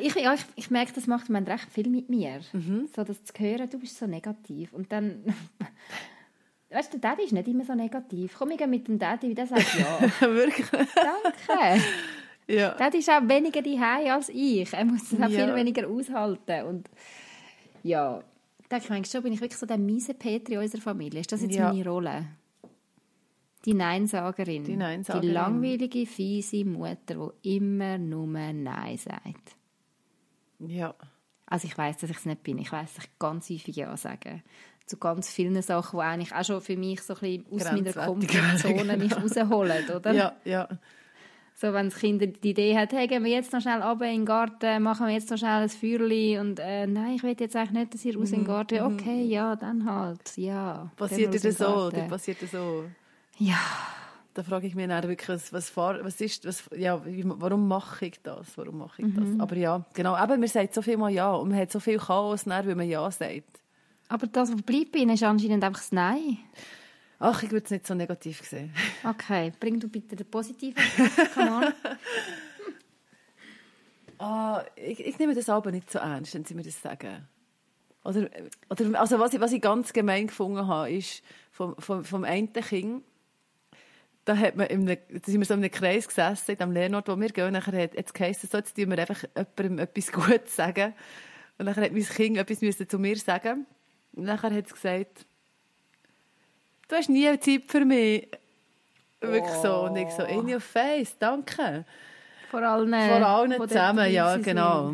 [0.02, 2.41] Ich, ja, ich, ich merke, das macht man recht viel mit mir.
[2.52, 2.89] Mhm.
[2.93, 4.74] So das zu hören, du bist so negativ.
[4.74, 5.24] Und dann...
[6.69, 8.36] Weißt du, der Daddy ist nicht immer so negativ.
[8.38, 10.02] Komm, ich mit dem Daddy, wie der sagt ja.
[10.28, 10.67] wirklich?
[10.69, 11.82] Danke.
[12.48, 12.76] Ja.
[12.76, 14.72] Daddy ist auch weniger daheim als ich.
[14.74, 15.46] Er muss das auch Ja.
[15.46, 16.66] viel weniger aushalten.
[16.68, 16.90] Und
[17.84, 18.22] ja,
[18.70, 21.22] da denke ich schon, bin ich wirklich so der miese Petri unserer Familie.
[21.22, 21.72] Ist das jetzt Ja.
[21.72, 22.26] meine Rolle?
[23.66, 24.64] Die Neinsagerin.
[24.64, 25.28] Die Neinsagerin.
[25.28, 29.56] Die langweilige, fiese Mutter, die immer nur Nein sagt.
[30.60, 30.94] Ja.
[31.48, 32.58] Also ich weiß, dass ich es nicht bin.
[32.60, 34.42] Ich weiß, dass ich ganz häufig Ja sage.
[34.86, 37.94] Zu ganz vielen Sachen, die eigentlich auch schon für mich so ein bisschen aus meiner
[37.94, 40.12] Komfortzone mich rausholen, oder?
[40.14, 40.70] Ja, ja.
[41.58, 44.12] So, wenn das Kind die Idee hat, hey, gehen wir jetzt noch schnell runter in
[44.22, 47.56] den Garten, machen wir jetzt noch schnell ein Feuerchen und äh, nein, ich will jetzt
[47.56, 48.82] eigentlich nicht, dass ihr raus in den Garten.
[48.82, 50.91] Okay, ja, dann halt, ja.
[50.98, 51.88] Passiert dir das so?
[51.88, 52.86] Oder passiert das so?
[53.38, 53.58] Ja,
[54.34, 58.58] Da frage ich mich dann wirklich, was, was, ist, was, ja, warum mache ich das?
[58.58, 59.15] Warum mache ich Mhm.
[59.15, 59.39] das?
[59.39, 61.98] Aber ja, genau, eben, man sagt so viel mal Ja und man hat so viel
[62.00, 63.62] Chaos, dann, weil man Ja sagt.
[64.10, 66.38] aber das, was bleibt bei Ihnen, ist anscheinend einfach das Nein.
[67.28, 68.72] Ach, ich würde es nicht so negativ sehen.
[69.04, 70.76] Okay, bring du bitte den positiven.
[71.34, 71.74] Come on.
[74.20, 77.28] Ah, ich, ich nehme das aber nicht so ernst, wenn Sie mir das sagen.
[78.04, 78.30] Oder,
[78.70, 82.54] oder, also was, ich, was ich ganz gemein gefunden habe, ist, vom, vom, vom einen
[82.54, 83.04] Kind,
[84.26, 86.72] da, hat man in einem, da sind wir so in einem Kreis gesessen, in dem
[86.74, 89.80] Lehrort, wo wir gehen, und nachher hat es geheißen, so, jetzt tun wir einfach jemandem
[89.80, 90.94] etwas Gutes sagen.
[91.58, 93.66] Und dann hat mein Kind etwas müssen zu mir sagen.
[94.14, 95.26] Und nachher hat es gesagt,
[96.88, 98.28] du hast nie Zeit für mich.
[99.21, 99.86] Wirklich so.
[99.86, 101.86] Und ich so, in your face, danke.
[102.52, 104.43] Vor allen, Vor allen zusammen, ja, sind.
[104.43, 104.93] genau.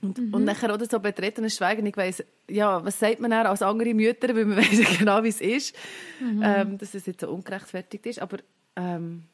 [0.00, 1.84] Und, und nachher oder so betretenes Schweigen.
[1.86, 5.22] Ich weiss, ja, was sagt man dann als andere Mütter, weil man weiss ja genau,
[5.24, 5.74] wie es ist,
[6.20, 8.20] ähm, dass es jetzt so ungerechtfertigt ist.
[8.22, 8.38] Aber
[8.76, 9.24] ähm,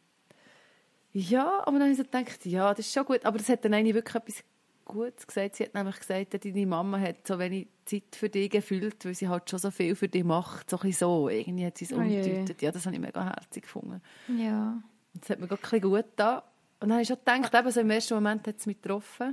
[1.13, 3.25] Ja, aber dann habe ich so gedacht, ja, das ist schon gut.
[3.27, 4.43] Aber es hat dann eigentlich wirklich etwas
[4.85, 5.57] Gutes gesagt.
[5.57, 9.29] Sie hat nämlich gesagt, deine Mama hat so wenig Zeit für dich gefühlt, weil sie
[9.29, 10.69] halt schon so viel für dich macht.
[10.71, 11.29] So ein so.
[11.29, 12.61] Irgendwie hat sie es Oh umgedeutet.
[12.63, 14.01] Ja, das habe ich mega herzig gefunden.
[14.29, 14.83] Ja.
[15.15, 16.39] Das hat mir gerade ein gut da.
[16.81, 19.29] Und dann habe ich schon gedacht, eben so im ersten Moment hat es mich getroffen.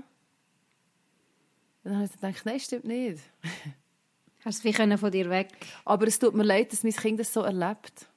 [1.84, 3.20] Und dann habe ich gedacht, nein, stimmt nicht.
[4.46, 5.50] Hast du es von dir weg?
[5.86, 8.08] Aber es tut mir leid, dass mein Kind das so erlebt.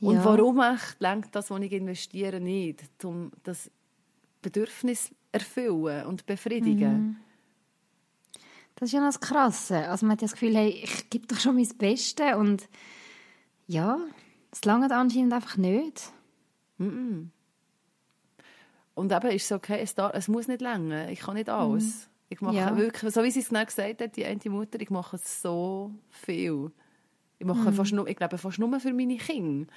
[0.00, 0.24] Und Ja.
[0.24, 3.70] warum echt lenkt das, was ich investiere, nicht, um das
[4.42, 7.16] Bedürfnis erfüllen und befriedigen?
[8.76, 9.88] Das ist ja noch das Krasse.
[9.88, 12.68] Also man hat ja das Gefühl, hey, ich gebe doch schon mein Bestes und
[13.66, 13.98] ja,
[14.50, 16.10] es langt anscheinend einfach nicht.
[18.94, 21.08] Und eben ist es okay, es, darf, es muss nicht länger.
[21.10, 22.08] Ich kann nicht alles.
[22.28, 22.76] Ich mache Ja.
[22.76, 26.70] wirklich, so wie sie es genau gesagt hat, die eine Mutter, ich mache so viel.
[27.38, 29.70] Ich mache fast nur, ich glaube fast nur für meine Kinder.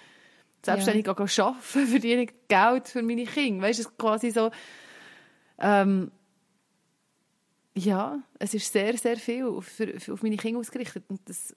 [0.63, 0.93] Selbst Ja.
[0.93, 3.63] arbeiten, verdiene ich Geld für meine Kinder.
[3.67, 4.49] Weißt du, es ist quasi so,
[5.59, 6.11] ähm,
[7.75, 11.03] ja, es ist sehr, sehr viel auf, für, auf meine Kinder ausgerichtet.
[11.07, 11.55] Und das,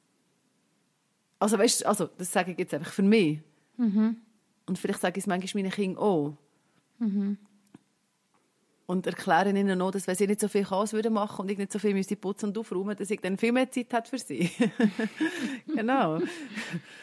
[1.39, 3.41] also weißt also, das sage ich jetzt einfach für mich.
[4.67, 6.37] Und vielleicht sage ich es manchmal meinen Kindern auch.
[8.87, 11.59] Und erkläre ihnen auch, dass wenn sie nicht so viel Chaos würden machen und ich
[11.59, 14.19] nicht so viel müsste putzen und aufräumen, dass ich dann viel mehr Zeit hätte für
[14.19, 14.51] sie.
[15.75, 16.21] genau.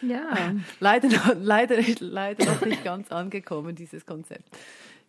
[0.01, 0.53] Ja.
[0.79, 4.49] Leider, leider, leider noch nicht ganz angekommen, dieses Konzept.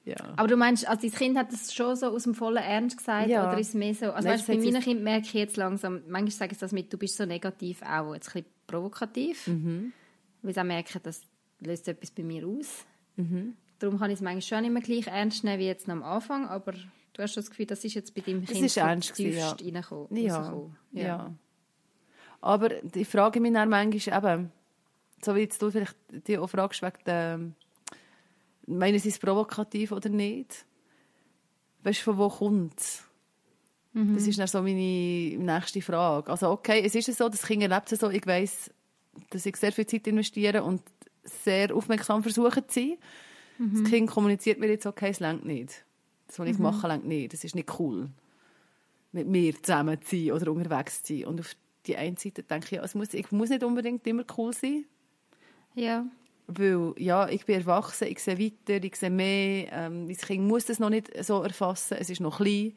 [0.08, 0.16] Ja.
[0.36, 3.28] Aber du meinst, also dein Kind hat das schon so aus dem vollen Ernst gesagt
[3.28, 3.48] Ja.
[3.48, 6.02] oder ist es mehr so, also Nein, weißt, bei meinen Kindern merke ich jetzt langsam,
[6.08, 9.92] manchmal sagen sie das mit, du bist so negativ auch, jetzt ein bisschen provokativ, Mhm.
[10.42, 11.22] weil sie auch merken, das
[11.60, 12.84] löst etwas bei mir aus.
[13.16, 13.54] Mhm.
[13.80, 16.46] Darum kann ich es manchmal schon nicht mehr gleich ernst nehmen wie jetzt am Anfang,
[16.48, 18.80] aber du hast schon das Gefühl, das ist jetzt bei deinem Das Kind ist so
[18.80, 19.50] ernst gewesen, ja.
[19.50, 20.76] reingekommen, Ja, rausgekommen.
[20.92, 21.34] ja.
[22.40, 24.52] Aber ich frage mich dann manchmal eben,
[25.24, 27.40] so wie jetzt du vielleicht die auch fragst, wegen der,
[28.68, 30.64] meinen sie es provokativ oder nicht?
[31.82, 33.02] Weißt du, von wo kommt es?
[34.14, 36.30] Das ist dann so meine nächste Frage.
[36.30, 38.70] Also okay, es ist so, das Kind erlebt es so, ich weiss,
[39.30, 40.82] dass ich sehr viel Zeit investiere und
[41.24, 42.98] sehr aufmerksam versuche zu sein.
[43.58, 45.84] Das Kind kommuniziert mir jetzt, okay, es längt nicht.
[46.28, 47.32] Das, was ich mache, längt nicht.
[47.32, 48.08] Das ist nicht cool
[49.12, 51.24] mit mir zusammen zu sein oder unterwegs zu sein.
[51.26, 54.24] Und auf die einen Seite denke ich, ja, es muss, ich muss nicht unbedingt immer
[54.36, 54.84] cool sein,
[55.74, 56.04] Ja.
[56.48, 59.70] Weil ja, ich bin erwachsen, ich sehe weiter, ich sehe mehr.
[59.70, 62.72] Ähm, mein Kind muss das noch nicht so erfassen, es ist noch klein.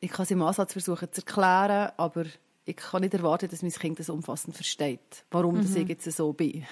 [0.00, 2.24] Ich kann es im Ansatz versuchen zu erklären, aber
[2.64, 6.32] ich kann nicht erwarten, dass mein Kind das umfassend versteht, warum das ich jetzt so
[6.32, 6.66] bin.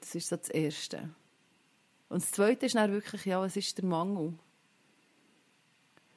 [0.00, 1.10] Das ist so das Erste.
[2.08, 4.34] Und das Zweite ist dann wirklich, ja, was ist der Mangel?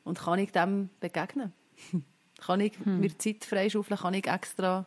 [0.03, 1.53] Und kann ich dem begegnen?
[2.39, 3.99] kann ich mir Zeit freischaufeln?
[3.99, 4.85] Kann ich extra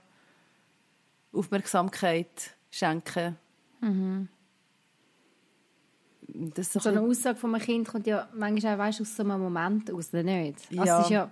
[1.34, 3.36] Aufmerksamkeit schenken?
[6.26, 9.00] Das ist so So ein eine Aussage von einem Kind kommt ja manchmal auch weißt,
[9.00, 10.58] aus so einem Moment raus, oder nicht?
[10.70, 10.98] Also Ja.
[10.98, 11.30] es ist ja,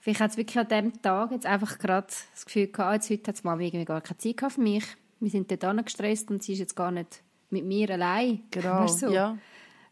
[0.00, 3.28] vielleicht hat es wirklich an diesem Tag jetzt einfach gerade das Gefühl gehabt, jetzt heute
[3.28, 4.84] hat die Mama irgendwie gar keine Zeit gehabt für mich.
[5.20, 8.42] Wir sind dort angestresst und sie ist jetzt gar nicht mit mir allein.
[8.50, 9.10] Genau, so?
[9.10, 9.36] ja.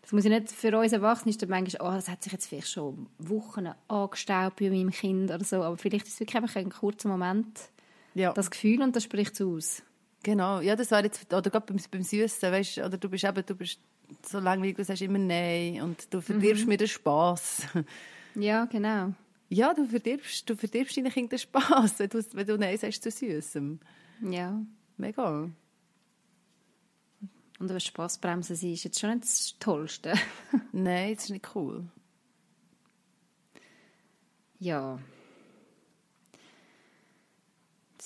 [0.02, 2.70] Das muss ja nicht für uns Erwachsene ist manchmal, oh, das hat sich jetzt vielleicht
[2.70, 6.70] schon Wochen angestaubt bei meinem Kind oder so, aber vielleicht ist es wirklich einfach ein
[6.70, 7.70] kurzer Moment,
[8.16, 8.32] ja.
[8.32, 9.82] das Gefühl und das spricht es aus.
[10.22, 13.46] Genau, ja, das wäre jetzt, oder gerade beim, beim Süßen, weißt, oder du bist eben,
[13.46, 13.78] du bist
[14.24, 17.62] so langweilig, du sagst immer Nein und du verdirbst mir den Spass.
[18.34, 19.14] Ja, genau.
[19.48, 23.02] ja, du verdirbst, du verdirbst deinen Kindern den Spass, wenn du, wenn du Nein sagst
[23.02, 23.80] zu Süßem.
[24.30, 24.60] Ja.
[24.96, 25.50] Mega.
[27.58, 30.14] Und eine Spassbremse sein ist jetzt schon nicht das Tollste.
[30.72, 31.84] Nein, das ist nicht cool.
[34.58, 34.98] Ja.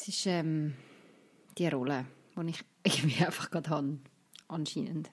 [0.01, 0.73] Das ist ähm,
[1.59, 3.99] die Rolle, die ich irgendwie einfach gerade habe.
[4.49, 5.11] Anscheinend.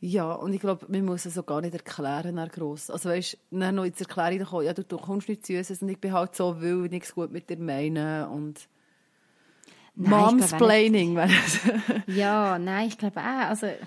[0.00, 2.90] Ja, und ich glaube, man muss es so gar nicht erklären, dann gross.
[2.90, 6.00] Also weißt, dann noch ins Erklären kommen, ja, du, du kommst nicht Süßes und ich
[6.00, 8.68] bin halt so, weil ich nichts gut mit dir meine und
[9.94, 11.60] Nein, auch Momsplaining, wenn es...
[12.16, 13.48] Ja, nein, ich glaube auch.
[13.48, 13.86] Also, ich habe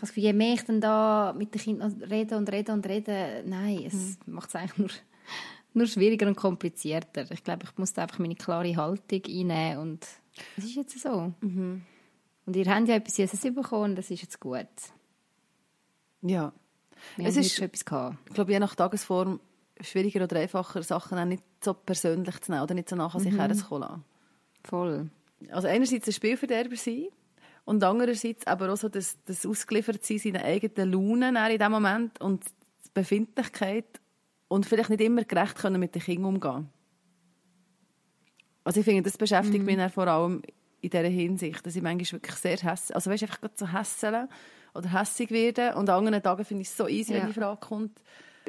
[0.00, 3.44] das Gefühl, je mehr ich dann da mit den Kindern rede und rede und rede,
[3.46, 4.90] nein, es macht es eigentlich nur,
[5.76, 7.30] nur schwieriger und komplizierter.
[7.30, 10.06] Ich glaube, ich muss da einfach meine klare Haltung einnehmen und
[10.56, 11.32] es ist jetzt so.
[11.42, 14.66] Und ihr habt ja etwas Süßes bekommen und das ist jetzt gut.
[16.22, 16.52] ja.
[17.16, 18.16] Wir Es ist- schon etwas gehabt.
[18.26, 19.38] ich glaube, je nach Tagesform
[19.80, 23.20] schwieriger oder einfacher, Sachen auch nicht so persönlich zu nehmen oder nicht so nach an
[23.20, 24.04] sich herzukommen lassen.
[24.64, 25.10] Voll.
[25.50, 27.08] Also einerseits ein Spielverderber sein
[27.66, 31.70] und andererseits aber auch so das, das ausgeliefert sein seinen eigenen Launen dann in dem
[31.70, 32.44] Moment und
[32.86, 34.00] die Befindlichkeit
[34.48, 36.68] und vielleicht nicht immer gerecht können mit den Kindern umgehen.
[38.64, 40.42] Also ich finde, das beschäftigt mich dann vor allem
[40.80, 44.28] in dieser Hinsicht, dass ich manchmal wirklich sehr hässlich, also weißt, einfach so hässeln
[44.74, 47.20] oder hässig werden und an anderen Tagen finde ich es so easy, Ja.
[47.20, 48.00] wenn die Frage kommt.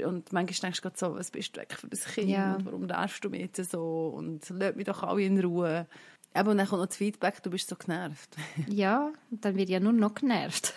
[0.03, 2.55] Und manchmal denkst du gerade so, was bist du eigentlich für ein Kind Ja.
[2.55, 5.87] und warum nervst du mich jetzt so und lass mich doch alle in Ruhe.
[6.35, 8.35] Und dann kommt noch das Feedback, du bist so genervt.
[8.67, 10.73] Ja, dann wird ja nur noch genervt.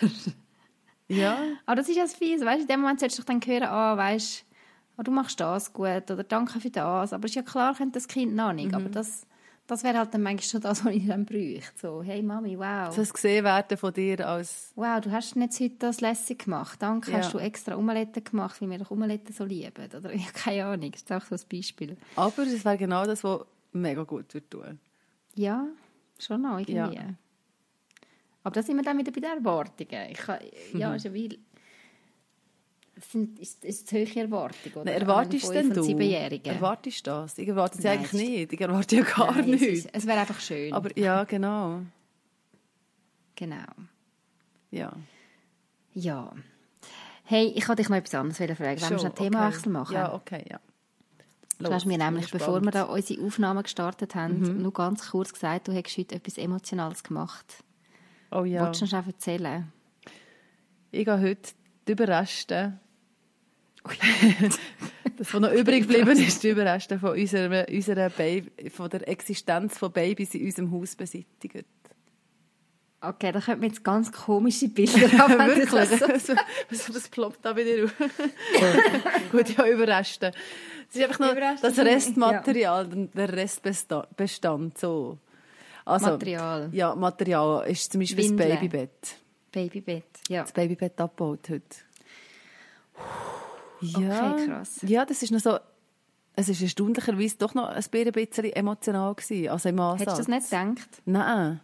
[1.07, 2.41] ja, Aber das ist ja das Fies.
[2.43, 4.45] Weißt, in dem Moment solltest du doch dann hören, ah, weißt,
[4.97, 7.13] ah, du machst das gut oder danke für das.
[7.13, 8.69] Aber ist ja klar, könnte das Kind noch nicht.
[8.69, 8.75] Mhm.
[8.75, 9.25] Aber das,
[9.67, 11.71] das wäre halt dann manchmal schon das, was ich dann bräuchte.
[11.81, 12.95] So, hey Mami, wow.
[12.95, 16.81] das gesehen werden von dir als Wow, du hast jetzt heute das lässig gemacht.
[16.81, 17.19] Danke, Ja.
[17.19, 19.85] hast du extra Omelette gemacht, weil wir doch Omelette so lieben.
[19.95, 21.97] Oder ja, keine Ahnung, das ist auch so ein Beispiel.
[22.15, 23.41] Aber das wäre genau das, was
[23.73, 24.79] mega gut würde tun.
[25.35, 25.65] Ja,
[26.19, 26.73] schon noch irgendwie.
[26.97, 27.13] Ja.
[28.43, 30.09] Aber da sind wir dann wieder bei den Erwartungen.
[30.09, 30.39] Ich kann,
[30.73, 30.79] Mhm.
[30.79, 31.39] ja, ist ja wie...
[33.01, 34.85] Es sind, ist, ist zu hohe Erwartung, oder?
[34.91, 35.81] Nein, erwartest denn du?
[35.81, 36.53] Siebenjährigen.
[36.53, 37.35] Erwartest du das?
[37.39, 38.53] Ich erwarte es eigentlich es nicht.
[38.53, 39.85] Ich erwarte ja gar Nein, es, nichts.
[39.85, 40.71] ist- es wäre einfach schön.
[40.71, 41.81] Aber ja, genau.
[43.35, 43.57] genau.
[44.69, 44.93] Ja.
[45.93, 46.31] Ja.
[47.23, 48.59] Hey, ich wollte dich noch etwas anderes fragen.
[48.59, 49.69] Wollen wir Schon, schon einen Themawechsel okay.
[49.69, 49.93] machen?
[49.95, 50.59] Ja, okay, ja.
[51.59, 54.61] Du hast mir nämlich, bevor wir da unsere Aufnahmen gestartet haben, Mhm.
[54.63, 57.63] nur ganz kurz gesagt, du hättest heute etwas Emotionales gemacht.
[58.31, 58.61] Oh ja.
[58.63, 59.71] Wolltest du schnell erzählen?
[60.91, 61.51] Ich gehe heute
[61.87, 62.79] die Überreste.
[65.17, 69.77] das, was noch übrig geblieben ist, die Überreste von unserer, unserer Baby, von der Existenz
[69.77, 71.65] von Babys in unserem Haus beseitigen.
[73.03, 75.55] Okay, da könnten wir jetzt ganz komische Bilder haben.
[75.55, 76.37] du das so- Wirklich?
[76.69, 77.93] was, was ploppt da wieder auf?
[79.31, 80.31] Gut, ja, Überreste.
[80.87, 84.77] Es ist einfach Überreste das Restmaterial, der Restbestand.
[84.77, 85.17] So.
[85.83, 86.69] Also, Material.
[86.73, 88.49] Ja, Material ist zum Beispiel Windeln.
[88.51, 89.15] das Babybett.
[89.51, 90.03] Babybett.
[90.29, 90.43] Ja.
[90.43, 91.63] Das Babybett abgebaut heute.
[93.81, 94.79] Ja, Okay, krass.
[94.83, 95.57] Ja, das ist noch so...
[96.33, 99.13] Es war erstaunlicherweise doch noch ein bisschen emotional.
[99.15, 99.99] Gewesen, also im Ansatz.
[100.01, 101.01] Hättest du das nicht gedacht?
[101.05, 101.59] Nein.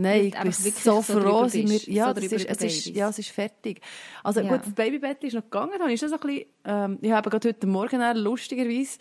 [0.00, 3.18] Nein, ich bin so so froh, sind wir, ja, so ist, es ist, ja, es
[3.18, 3.80] ist fertig.
[4.22, 4.50] Also Ja.
[4.56, 7.48] gut, das Babybett ist noch gegangen, dann ist das ein bisschen, ähm, ich habe gerade
[7.48, 8.98] heute Morgen lustigerweise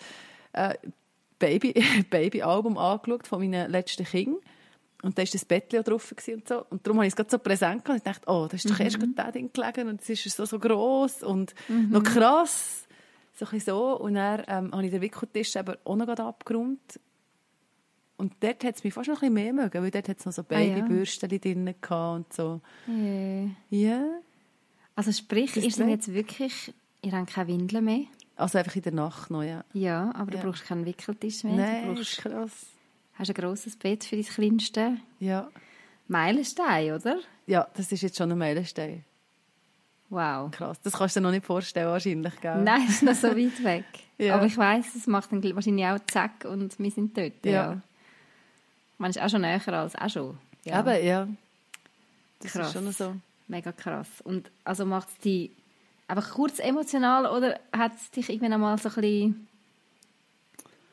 [0.53, 0.73] äh,
[1.37, 1.73] Baby,
[2.09, 4.41] Baby-Album angeschaut von meinen letzten Kindern.
[5.03, 6.65] Und da war das Bettchen drauf und so.
[6.69, 7.89] Und darum habe ich es gerade so präsent gehabt.
[7.89, 10.35] Und ich dachte, oh, das ist doch erst gerade das Ding gelegen und es ist
[10.35, 11.53] so, so gross und
[11.89, 12.87] noch krass.
[13.35, 13.99] So ein so.
[13.99, 16.99] Und dann ähm, habe ich den Wickeltisch aber auch noch abgeräumt.
[18.17, 20.25] Und dort hat es mich fast noch ein bisschen mehr mögen, weil dort hat es
[20.25, 20.73] noch so Ah, ja.
[20.73, 22.61] Babybürsten drin und so.
[23.69, 24.03] Ja.
[24.95, 25.97] Also sprich, Das ist denn Bett?
[25.97, 28.05] jetzt wirklich, ihr habt keine Windeln mehr?
[28.35, 29.63] Also einfach in der Nacht noch, ja.
[29.73, 30.43] Ja, aber du Ja.
[30.43, 31.53] brauchst keinen Wickeltisch mehr.
[31.53, 32.65] Nein, du ist brauchst, krass.
[33.17, 34.97] Hast ein grosses Bett für dein Kleinste.
[35.19, 35.49] Ja.
[36.07, 37.19] Meilenstein, oder?
[37.47, 39.03] ja, das ist jetzt schon ein Meilenstein.
[40.09, 40.51] Wow.
[40.51, 40.79] Krass.
[40.81, 42.61] Das kannst du dir noch nicht vorstellen, wahrscheinlich, gell?
[42.63, 43.85] Nein, ist noch so weit weg.
[44.19, 44.33] Ja.
[44.33, 47.45] Aber ich weiss, es macht dann wahrscheinlich auch zack und wir sind dort.
[47.45, 47.51] Ja.
[47.51, 47.81] Ja.
[48.97, 50.37] Man ist auch schon näher als auch schon.
[50.63, 50.79] Ja.
[50.79, 51.27] Eben, ja.
[52.39, 52.67] Das Krass.
[52.69, 53.15] ist schon so.
[53.47, 54.07] Mega krass.
[54.23, 55.51] Und also macht es dich
[56.07, 59.47] einfach kurz emotional oder hat es dich irgendwann einmal so ein bisschen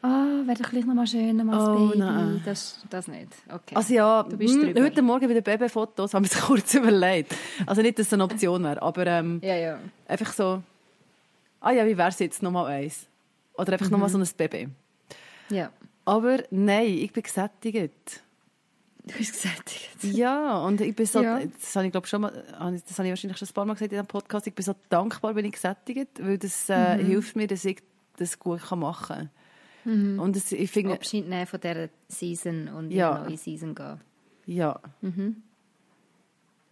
[0.05, 1.99] ah, wäre doch gleich noch mal schön, noch mal das Oh, Baby.
[1.99, 2.43] nein.
[2.45, 3.29] Das, das nicht.
[3.49, 3.75] Okay.
[3.75, 7.35] Also ja, Du bist mh, heute Morgen bei den Babyfotos haben wir es kurz überlegt.
[7.67, 9.79] Also nicht, dass es eine Option wäre, aber ähm, ja, ja.
[10.07, 10.62] einfach so,
[11.61, 13.07] ah ja, wie wäre es jetzt nochmal eins?
[13.57, 13.93] Oder einfach Mhm.
[13.93, 14.69] nochmal so ein Baby.
[15.51, 15.71] Ja.
[16.05, 18.23] Aber nein, ich bin gesättigt.
[19.07, 19.75] Du hast gesagt.
[20.03, 21.38] Ja, und ich bin so, Ja.
[21.40, 22.33] das habe ich glaube schon mal,
[22.75, 24.64] ich- das habe ich wahrscheinlich schon ein paar Mal gesagt in diesem Podcast, ich bin
[24.64, 27.07] so dankbar, bin ich gesättigt, weil das äh, Mhm.
[27.07, 27.83] hilft mir, dass ich
[28.17, 29.31] das gut kann machen kann.
[29.85, 33.14] Und das, ich finde, Abschied nehmen von dieser Season und in Ja.
[33.16, 34.01] eine neue Season gehen.
[34.47, 34.81] ja.
[35.01, 35.42] Mhm.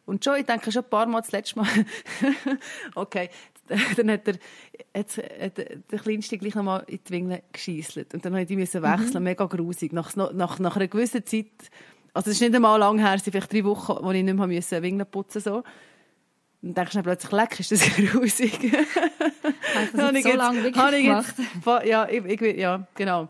[0.04, 1.68] Und schon, ich denke schon ein paar Mal das letzte Mal,
[2.96, 3.30] okay,
[3.96, 4.34] dann hat der,
[4.96, 8.12] hat, hat der Kleinste gleich noch mal in die Wingeln geschiesselt.
[8.12, 9.92] Und dann musste ich die müssen wechseln, mega grusig.
[9.92, 11.46] Nach, nach, nach einer gewissen Zeit,
[12.12, 14.34] also es ist nicht einmal lang her, es sind vielleicht drei Wochen, wo ich nicht
[14.34, 15.62] mehr musste putzen so.
[16.62, 17.80] Dann denkst du dann plötzlich, leck, ist das
[18.12, 18.72] grusig.
[19.96, 21.34] Habe ich das so lange wirklich habe ich gemacht?
[21.66, 23.28] jetzt Ja, ich, ich, ja, genau.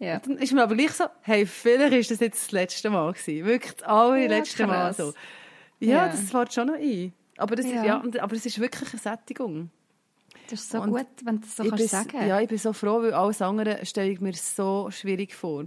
[0.00, 0.18] Ja.
[0.20, 3.44] Dann ist mir aber gleich so, hey, vielleicht ist das jetzt das letzte Mal gewesen.
[3.46, 5.12] Wirklich das allerletzte Ja, Mal so.
[5.80, 6.08] Ja, Ja.
[6.08, 7.12] das fährt schon noch ein.
[7.36, 7.80] Aber, das Ja.
[7.80, 9.70] Ist, ja, und- aber es ist wirklich eine Sättigung.
[10.50, 12.26] Das ist so Und gut, wenn du das so kannst bin, sagen.
[12.28, 15.64] Ja, ich bin so froh, weil alles andere stelle ich mir so schwierig vor.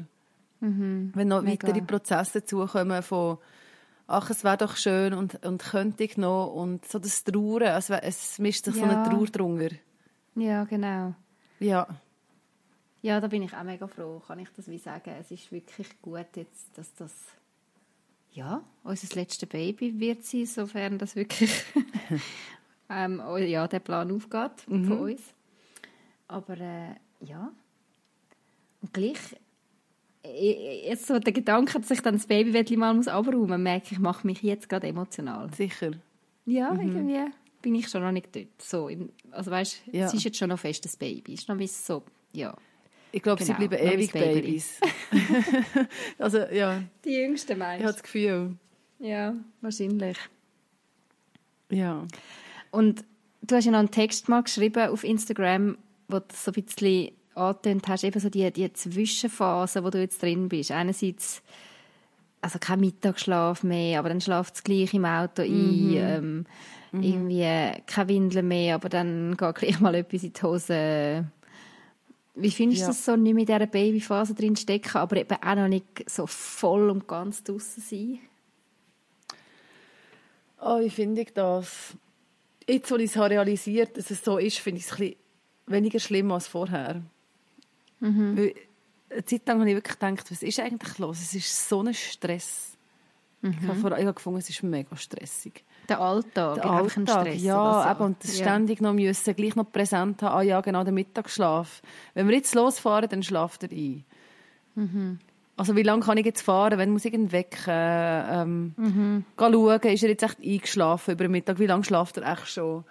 [0.60, 1.46] Wenn noch Mhm.
[1.48, 1.68] Mega.
[1.68, 3.38] weitere Prozesse dazukommen von
[4.12, 7.90] ach, es wäre doch schön und, und könnte ich noch und so das Trauern, es,
[7.90, 8.92] wär- es mischt sich so Ja.
[8.92, 9.76] eine Trauer drunter.
[10.36, 11.14] ja, genau.
[11.60, 11.88] Ja,
[13.04, 15.10] Ja, da bin ich auch mega froh, kann ich das wie sagen.
[15.20, 17.12] Es ist wirklich gut jetzt, dass das
[18.34, 21.52] ja, unser letztes Baby wird sein, sofern das wirklich
[22.90, 24.86] ähm, oh, ja, der Plan aufgeht Mhm.
[24.86, 25.22] von uns.
[26.28, 27.52] Aber äh, ja,
[28.82, 29.18] und gleich
[30.24, 34.00] jetzt so der Gedanke, dass ich dann das Babybettchen mal muss abräumen muss, merke ich,
[34.00, 35.54] mache mich jetzt gerade emotional.
[35.54, 35.92] Sicher.
[36.46, 36.82] Ja, mhm.
[36.82, 37.32] irgendwie
[37.62, 38.48] bin ich schon noch nicht dort.
[38.60, 38.90] So,
[39.32, 40.06] also weißt, Ja.
[40.06, 41.34] es ist jetzt schon noch fest das Baby.
[41.34, 42.04] Ist noch ein so,
[42.34, 42.56] ja.
[43.12, 44.12] Ich glaube, Genau, sie bleiben ewig.
[44.12, 44.80] Babys.
[46.18, 48.56] also, ja, Die Jüngsten ich meinst habe das Gefühl.
[49.00, 50.18] Ja, wahrscheinlich.
[51.70, 52.06] Ja.
[52.72, 53.04] Und
[53.42, 57.12] du hast ja noch einen Text mal geschrieben auf Instagram, wo du so ein bisschen
[57.36, 60.72] angetönt hast, eben so die, die Zwischenphase, wo du jetzt drin bist.
[60.72, 61.42] Einerseits
[62.42, 65.94] also kein Mittagsschlaf mehr, aber dann schlaft es gleich im Auto ein.
[65.96, 66.46] Ähm,
[66.94, 71.26] Irgendwie keine Windeln mehr, aber dann geht gleich mal etwas in die Hose.
[72.36, 72.88] Wie findest du Ja.
[72.90, 76.90] das so, nicht mit dieser Babyphase drin stecken, aber eben auch noch nicht so voll
[76.90, 78.20] und ganz draussen sein?
[80.60, 81.94] Oh, wie finde ich das?
[82.68, 85.16] Jetzt, wo ich es habe realisiert dass es so ist, finde ich es ein bisschen
[85.68, 87.02] weniger schlimm als vorher.
[88.36, 88.54] Weil
[89.10, 91.20] eine Zeit lang habe ich wirklich gedacht, was ist eigentlich los?
[91.22, 92.78] Es ist so ein Stress.
[93.44, 95.64] Ich, habe vor, gefunden, es ist mega stressig.
[95.90, 97.90] Der Alltag, Der einfach ein Alltag, Stress ja, so.
[97.90, 98.46] eben, und das Ja.
[98.46, 101.82] ständig noch müssen, gleich noch präsent haben, ah ja, genau, der Mittagsschlaf.
[102.14, 104.06] Wenn wir jetzt losfahren, dann schlaft er ein.
[104.76, 105.20] Mhm.
[105.58, 107.66] Also wie lange kann ich jetzt fahren, wenn muss ich ihn wecken?
[107.68, 109.26] Ähm, Mhm.
[109.38, 111.58] schauen, ist er jetzt echt eingeschlafen über den Mittag?
[111.60, 112.84] Wie lange schlaft er echt schon?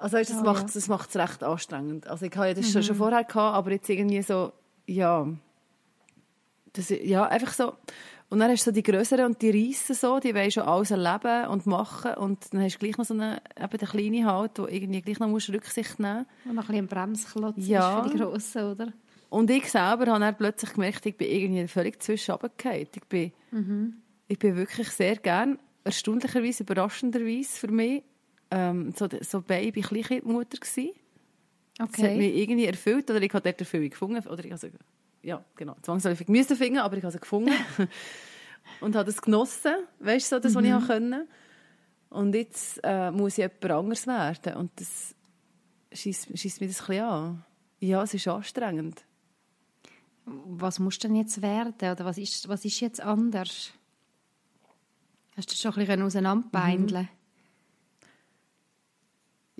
[0.00, 0.66] Also weißt, das Oh, macht ja.
[0.66, 0.70] Mhm.
[0.74, 2.06] das macht's recht anstrengend.
[2.08, 4.52] Also ich habe ja das schon, schon vorher gehabt, aber jetzt irgendwie so,
[4.86, 5.26] ja,
[6.72, 7.74] das, ja, einfach so.
[8.28, 10.92] Und dann hast du so die Größeren und die Reissen so, die wollen schon alles
[10.92, 14.56] erleben und machen und dann hast du gleich noch so einen, eben den kleinen halt,
[14.58, 18.02] wo irgendwie gleich noch musst Rücksicht nehmen Und noch ein bisschen Bremsklotz Ja.
[18.04, 18.92] für die Grossen, oder?
[19.30, 22.36] Und ich selber habe dann plötzlich gemerkt, ich bin irgendwie völlig zwischen
[22.96, 23.32] Ich bin,
[24.28, 28.04] ich bin wirklich sehr gern, erstaunlicherweise, überraschenderweise für mich,
[28.50, 30.94] ähm, so, so Baby Kleinkindmutter gsi.
[31.78, 34.26] Das hat mich irgendwie erfüllt oder ich habe dort Erfüllung gefunden.
[34.28, 34.70] Oder ich sie,
[35.22, 37.52] ja, genau, zwangsläufig müssen finden, aber ich habe sie gefunden.
[38.80, 41.28] und habe das genossen, weißt du, so das, was ich habe können.
[42.10, 44.54] Und jetzt äh, muss ich jemand anderes werden.
[44.56, 45.14] Und das
[45.92, 47.44] schießt, mir das ein bisschen an.
[47.78, 49.04] Ja, es ist anstrengend.
[50.26, 51.92] Was musst du denn jetzt werden?
[51.92, 53.72] Oder was ist, was ist jetzt anders?
[55.36, 57.08] Hast du das schon ein bisschen auseinanderbeindeln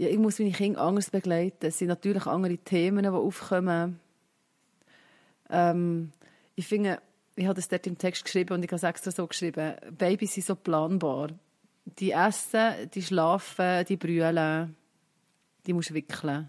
[0.00, 1.66] Ja, ich muss meine Kinder anders begleiten.
[1.66, 4.00] Es sind natürlich andere Themen, die aufkommen.
[5.50, 6.12] Ähm,
[6.54, 7.02] ich finde,
[7.36, 9.74] ich habe das dort im Text geschrieben und ich habe es extra so geschrieben.
[9.90, 11.28] Babys sind so planbar.
[11.84, 14.74] Die essen, die schlafen, die brüllen,
[15.66, 16.48] die musst wickeln.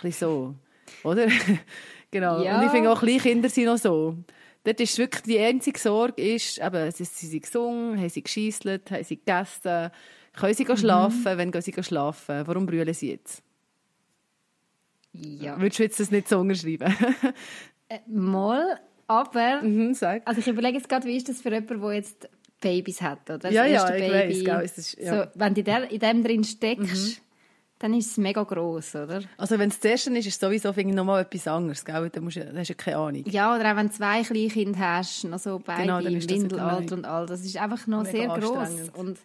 [0.00, 0.54] bisschen so,
[1.02, 1.28] oder?
[2.10, 2.42] genau.
[2.42, 2.58] Ja.
[2.58, 4.16] Und ich finde auch Kleinkinder sind noch so.
[4.64, 8.90] Dort ist wirklich die einzige Sorge, ist, eben, sie sie sind gesungen, haben sie gescheisselt,
[8.90, 9.90] haben sie gegessen,
[10.36, 13.42] können sie gehen schlafen, wenn gehen sie schlafen, warum brüllen sie jetzt?
[15.12, 15.58] Ja.
[15.60, 16.94] Würdest du jetzt das nicht so unterschreiben?
[17.88, 19.62] Äh, mal, aber...
[19.62, 19.96] mhm.
[20.24, 22.28] Also ich überlege jetzt gerade, wie ist das für jemanden, der jetzt
[22.60, 23.30] Babys hat?
[23.30, 23.38] Oder?
[23.38, 24.46] Das Ja, ja, erste ich Baby.
[24.48, 25.14] weiss, ist- ja.
[25.14, 25.18] Mhm.
[25.22, 27.22] so, wenn du in, der, in dem drin steckst,
[27.78, 29.20] dann ist es mega gross, oder?
[29.36, 32.10] Also wenn es das erste ist, ist es sowieso nochmal etwas anderes, gell?
[32.10, 33.24] Dann, musst du, dann hast du ja keine Ahnung.
[33.28, 37.04] Ja, oder auch wenn du zwei Kleinkinder hast, noch so beide Genau, im Windelalter und
[37.04, 38.90] all, das ist einfach noch Mega sehr gross.
[38.94, 39.18] Und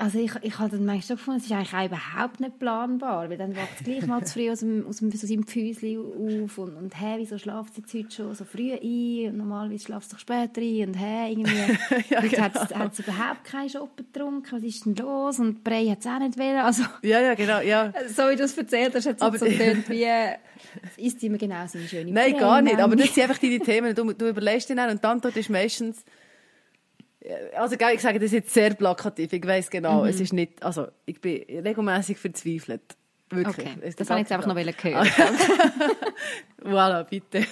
[0.00, 3.28] also ich, ich habe dann manchmal so gefunden, es ist eigentlich auch überhaupt nicht planbar,
[3.30, 5.98] weil dann wacht es gleich mal zu früh aus, dem, aus, dem, aus seinem Pfüsli
[5.98, 9.84] auf und, und hä, wieso schlaft sie jetzt heute schon so früh ein und normalerweise
[9.84, 11.52] schlaft sie doch später ein und hä, irgendwie
[12.10, 12.66] Ja, hat, genau.
[12.68, 16.06] sie- hat sie überhaupt keinen Schoppen getrunken, was ist denn los und Brei hat es
[16.06, 17.92] auch nicht wollen, also Ja, ja, genau, ja.
[18.08, 21.38] so wie du es erzählt hast, hat es Aber- so getönt wie, es ist immer
[21.38, 22.78] genau so eine schöne Nein, Brei, gar nicht.
[22.80, 23.94] Aber das sind einfach deine Themen.
[23.94, 26.04] Du, du überlegst dir dann und die Antwort ist meistens...
[27.54, 29.32] Also, ich sage das jetzt sehr plakativ.
[29.32, 30.08] Ich weiß genau, Mhm.
[30.08, 30.62] es ist nicht...
[30.62, 32.80] Also, ich bin regelmäßig verzweifelt.
[33.28, 33.66] Wirklich.
[33.66, 35.08] Okay, das habe ich jetzt einfach noch hören.
[36.64, 37.44] Voilà, bitte.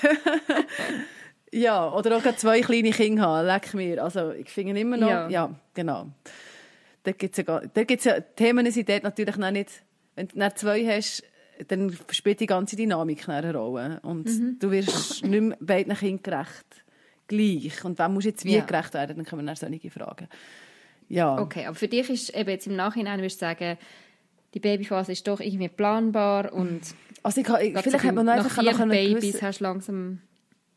[1.53, 4.03] ja, oder auch zwei kleine Kinder haben, leck mir.
[4.03, 5.29] Also, ich finde immer noch, Ja.
[5.29, 6.07] ja, genau.
[7.05, 9.71] Da gibt's ja, gar- da gibt's ja, Themen sind dort natürlich noch nicht,
[10.17, 11.23] wenn du zwei hast,
[11.69, 14.01] dann spielt die ganze Dynamik eine Rolle.
[14.03, 14.57] Und Mhm.
[14.59, 16.85] du wirst nicht mehr beiden Kindern gerecht.
[17.29, 17.85] Gleich.
[17.85, 18.65] Und wem muss jetzt wie Ja.
[18.65, 20.29] gerecht werden, dann kommen dann solche Fragen.
[21.09, 21.39] Ja.
[21.41, 23.79] Okay, aber für dich ist eben jetzt im Nachhinein, würdest du sagen,
[24.55, 26.81] die Babyphase ist doch irgendwie planbar und
[27.23, 30.21] Also, ich, ich, vielleicht hat man noch nach einfach eine Babys gewisse- hast langsam...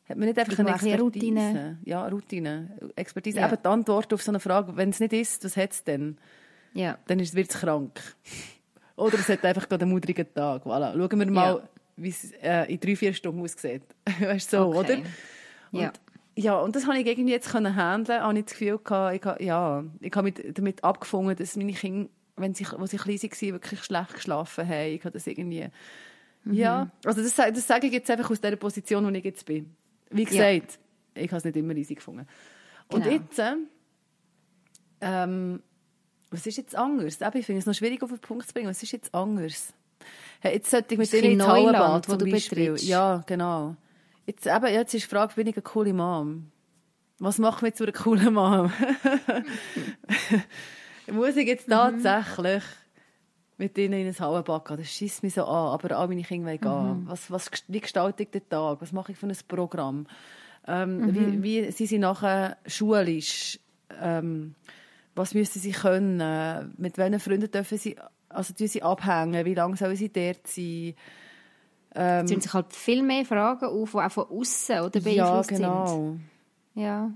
[0.09, 1.01] Hat man nicht einfach eine Expertise?
[1.01, 1.77] Routine.
[1.85, 2.69] Ja, Routine.
[2.97, 3.39] Expertise.
[3.39, 3.47] Ja.
[3.47, 6.17] Eben die Antwort auf so eine Frage, wenn es nicht ist, was hat es denn?
[6.73, 6.97] Ja.
[7.07, 7.97] Dann ist- wird es krank.
[8.97, 10.65] Oder es hat einfach gerade einen mudrigen Tag.
[10.65, 10.91] Voilà.
[10.97, 11.69] Schauen wir mal, Ja.
[11.95, 13.83] wie es äh, in drei, vier Stunden aussieht.
[14.19, 14.77] weißt du, so, Okay.
[14.79, 14.97] oder?
[15.71, 15.93] Und, ja,
[16.61, 18.21] und das habe ich irgendwie jetzt können handeln.
[18.21, 21.73] Habe ich das Gefühl gehabt, ich habe, ja, ich habe mit, damit abgefunden, dass meine
[21.73, 24.93] Kinder, wenn sie, als sie klein waren, wirklich schlecht geschlafen haben.
[24.93, 25.67] Ich habe das irgendwie,
[26.43, 26.53] Mhm.
[26.53, 29.75] ja, also das, das sage ich jetzt einfach aus der Position, wo ich jetzt bin.
[30.09, 30.79] wie gesagt,
[31.15, 31.21] ja.
[31.21, 32.27] ich habe es nicht immer easy gefunden.
[32.87, 33.15] Und genau.
[33.15, 33.41] jetzt,
[35.01, 35.61] ähm,
[36.29, 37.19] was ist jetzt anders?
[37.21, 38.69] Ich finde es noch schwierig auf den Punkt zu bringen.
[38.69, 39.73] Was ist jetzt anders?
[40.39, 42.75] Hey, jetzt sollte ich mit denen ins Hallenbad zum Beispiel.
[42.77, 43.75] Ja, genau.
[44.31, 46.51] Jetzt, eben, jetzt ist die Frage, bin ich eine coole Mom?
[47.19, 48.71] Was macht mich zu einer coolen Mom?
[51.11, 52.63] Muss ich jetzt tatsächlich
[53.57, 54.77] mit ihnen in ein Hallenbad gehen?
[54.77, 57.03] Das schießt mich so an, aber all meine Kinder wollen gehen.
[57.03, 57.09] Mhm.
[57.09, 58.77] Was, was, wie gestalte ich den Tag?
[58.79, 60.07] Was mache ich für ein Programm?
[60.65, 61.13] Ähm, mhm.
[61.13, 63.59] wie, wie sind sie nachher schulisch?
[64.01, 64.55] Ähm,
[65.13, 66.73] was müssen sie können?
[66.77, 67.97] Mit welchen Freunden dürfen sie,
[68.29, 69.43] also sie abhängen?
[69.43, 70.95] Wie lange sollen sie dort sein?
[71.93, 75.57] Ähm, es sich halt viel mehr Fragen auf, die auch von außen oder beeinflusst ja,
[75.57, 75.87] genau.
[75.87, 76.21] sind.
[76.75, 77.11] Ja.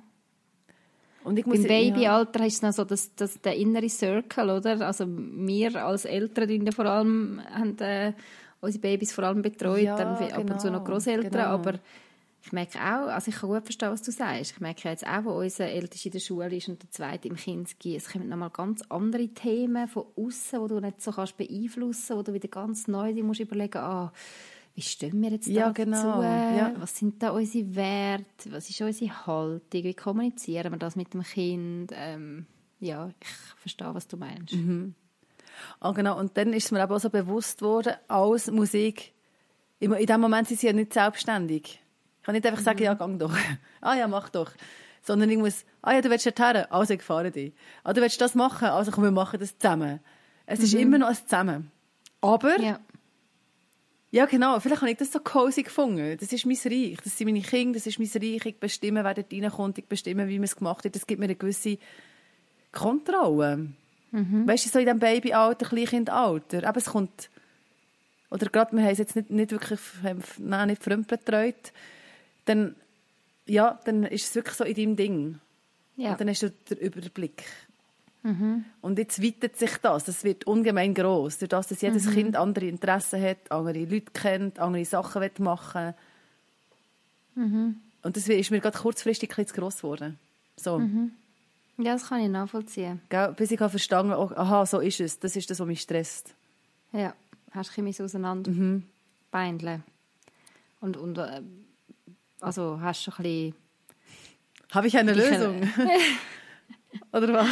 [1.23, 2.45] Und ich muss, Beim Babyalter ja.
[2.45, 4.85] ist es noch so dass, dass der innere Circle, oder?
[4.85, 8.13] Also wir als Eltern vor allem haben äh,
[8.61, 11.45] unsere Babys vor allem betreut, ja, dann genau, ab und zu noch genau, Großeltern, genau.
[11.45, 11.79] aber
[12.43, 14.51] ich merke auch, also ich kann gut verstehen, was du sagst.
[14.51, 17.37] Ich merke jetzt auch, wo unser Ältester in der Schule ist und der Zweite im
[17.37, 22.17] Kinski, es kommen nochmal ganz andere Themen von außen, die du nicht so kannst beeinflussen,
[22.17, 24.13] wo du wieder ganz neu dir musst überlegen, ah,
[24.75, 26.21] wie stehen wir jetzt ja, genau.
[26.21, 26.57] dazu?
[26.57, 26.73] Ja.
[26.77, 28.51] Was sind da unsere Werte?
[28.51, 29.83] Was ist unsere Haltung?
[29.83, 31.91] Wie kommunizieren wir das mit dem Kind?
[31.93, 32.45] Ähm,
[32.81, 34.53] ja, ich verstehe, was du meinst.
[34.53, 34.93] Mhm.
[35.79, 36.19] Ah, genau.
[36.19, 39.13] Und dann ist mir aber auch so bewusst worden, als Musik,
[39.79, 41.81] in dem Moment sind sie ja nicht selbstständig.
[42.19, 42.85] Ich kann nicht einfach sagen, mhm.
[42.85, 43.33] ja, gang doch.
[43.81, 44.51] ah ja, mach doch.
[45.01, 47.53] Sondern ich muss, ah ja, du willst dorthin, also ich fahre dich.
[47.85, 50.01] Ah, du willst das machen, also komm, wir machen das zusammen.
[50.45, 50.65] Es mhm.
[50.65, 51.71] ist immer noch ein Zusammen.
[52.19, 52.79] Aber ja.
[54.15, 54.57] Ja, genau.
[54.61, 56.15] Vielleicht habe ich das so cozy gefunden.
[56.17, 56.97] Das ist mein Reich.
[57.03, 58.45] Das sind meine Kinder, das ist mein Reich.
[58.45, 59.77] Ich bestimme, wer dort reinkommt.
[59.77, 60.95] Ich bestimme, wie man es gemacht hat.
[60.95, 61.77] Das gibt mir eine gewisse
[62.71, 63.71] Kontrolle.
[64.11, 64.47] Mhm.
[64.47, 66.65] Weißt du, so in diesem Babyalter, Kleinkindalter.
[66.65, 67.29] Aber es kommt...
[68.31, 69.81] Oder gerade, wir haben es jetzt nicht, nicht wirklich
[70.37, 71.73] nein, nicht fremdbetreut.
[72.45, 72.77] Dann,
[73.47, 75.39] ja, dann ist es wirklich so in deinem Ding.
[75.97, 76.11] Ja.
[76.11, 77.43] Und dann hast du den Überblick.
[78.25, 78.65] Mhm.
[78.81, 80.03] Und jetzt weitet sich das.
[80.05, 82.11] Das wird ungemein groß, durch das, dass jedes mhm.
[82.11, 85.93] Kind andere Interessen hat, andere Leute kennt, andere Sachen machen
[87.35, 87.75] mhm.
[88.01, 90.17] Und das ist mir gerade kurzfristig ein zu gross geworden.
[90.57, 90.79] So.
[90.79, 91.11] Mhm.
[91.77, 92.99] Ja, das kann ich nachvollziehen.
[93.09, 93.33] Gell?
[93.37, 95.19] Bis ich verstanden habe, oh, aha, so ist es.
[95.19, 96.33] Das ist das, was mich stresst.
[96.93, 97.13] Ja,
[97.51, 98.83] hast du mich auseinander mhm.
[99.29, 99.83] beindeln.
[100.81, 101.41] Und, und äh,
[102.39, 103.55] also hast du ein bisschen...
[104.71, 105.61] Habe ich eine Lösung?
[107.15, 107.47] Oder was?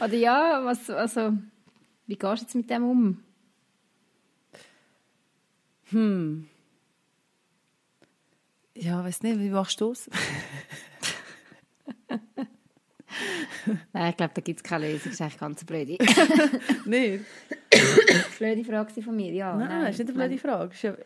[0.00, 1.34] Oder ja, was, also,
[2.06, 3.22] wie gehst du jetzt mit dem um?
[5.90, 6.48] Hm.
[8.74, 10.10] Ja, weiß nicht, wie machst du es?
[13.92, 15.04] Nein, ich glaube, da gibt es keine Lösung.
[15.04, 15.88] Das ist eigentlich ganz blöd.
[16.84, 17.24] nicht?
[18.38, 19.54] blöde Frage von mir, ja.
[19.54, 20.74] Nein, nein ist nicht eine blöde Frage.
[20.82, 20.96] Ja...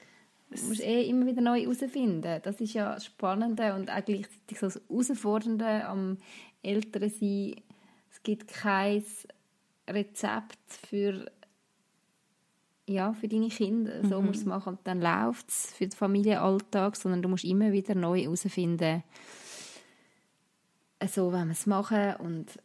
[0.50, 2.40] Du musst eh immer wieder neu herausfinden.
[2.42, 6.16] Das ist ja das Spannende und auch gleichzeitig so das Herausfordernde am
[6.62, 7.10] Älteren
[8.18, 9.04] es gibt kein
[9.88, 10.58] Rezept
[10.88, 11.30] für,
[12.86, 14.04] ja, für deine Kinder.
[14.04, 14.26] So mhm.
[14.26, 17.72] musst du es machen und dann läuft es für den Familienalltag, sondern du musst immer
[17.72, 19.04] wieder neu herausfinden,
[21.06, 22.58] so wenn wir es machen und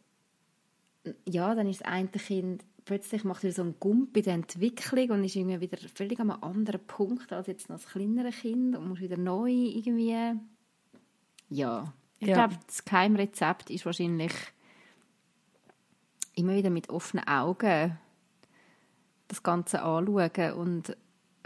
[1.24, 5.10] ja, dann ist das eine Kind plötzlich macht wieder so einen Gump in der Entwicklung
[5.10, 8.76] und ist irgendwie wieder völlig an einem anderen Punkt als jetzt noch als kleinere Kind
[8.76, 10.34] und muss wieder neu irgendwie
[11.50, 12.34] ja, ich ja.
[12.34, 14.32] glaube, das Keimrezept ist wahrscheinlich
[16.34, 17.98] immer wieder mit offenen Augen
[19.28, 20.96] das Ganze anschauen und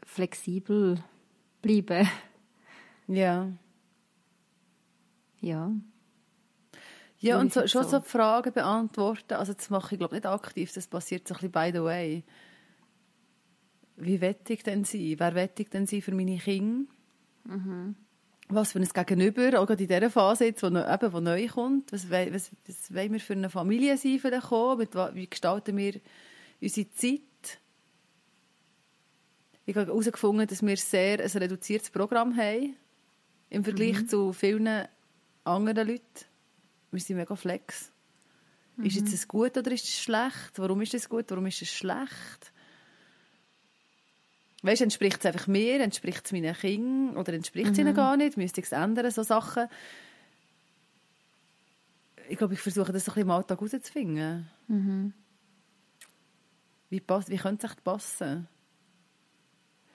[0.04, 1.02] flexibel
[1.62, 2.08] bleiben.
[3.06, 3.50] Ja.
[5.40, 5.72] Ja.
[7.20, 8.00] Ja, und so, schon so.
[8.00, 9.34] Fragen beantworten.
[9.34, 12.24] Also das mache ich, glaube nicht aktiv, das passiert so ein bisschen by the way.
[13.96, 15.18] Wie wette ich denn sie?
[15.18, 16.90] Wer wette ich denn sie für meine Kinder?
[17.44, 17.96] Mhm
[18.48, 21.46] was für ein Gegenüber, auch gerade in dieser Phase, jetzt, wo, noch, eben, wo neu
[21.48, 25.76] kommt, was, was, was wollen wir für eine Familie sein den kommen, mit, wie gestalten
[25.76, 26.00] wir
[26.60, 27.20] unsere Zeit.
[29.66, 32.74] Ich habe herausgefunden, dass wir sehr ein reduziertes Programm haben,
[33.50, 34.08] im Vergleich mhm.
[34.08, 34.88] zu vielen
[35.44, 36.24] anderen Leuten.
[36.90, 37.92] Wir sind mega flex.
[38.76, 38.84] Mhm.
[38.84, 40.52] Ist jetzt es gut oder ist es schlecht?
[40.56, 42.52] Warum ist es gut, warum ist es schlecht?
[44.62, 47.86] Weißt, entspricht es einfach mir, entspricht es meinen Kindern oder entspricht es mhm.
[47.86, 48.36] ihnen gar nicht?
[48.36, 49.68] Müsste ich es ändern, so Sachen?
[52.28, 54.48] Ich glaube, ich versuche das so ein bisschen im Alltag herauszufinden.
[54.66, 55.12] Mhm.
[56.90, 58.48] Wie, wie könnte es echt passen?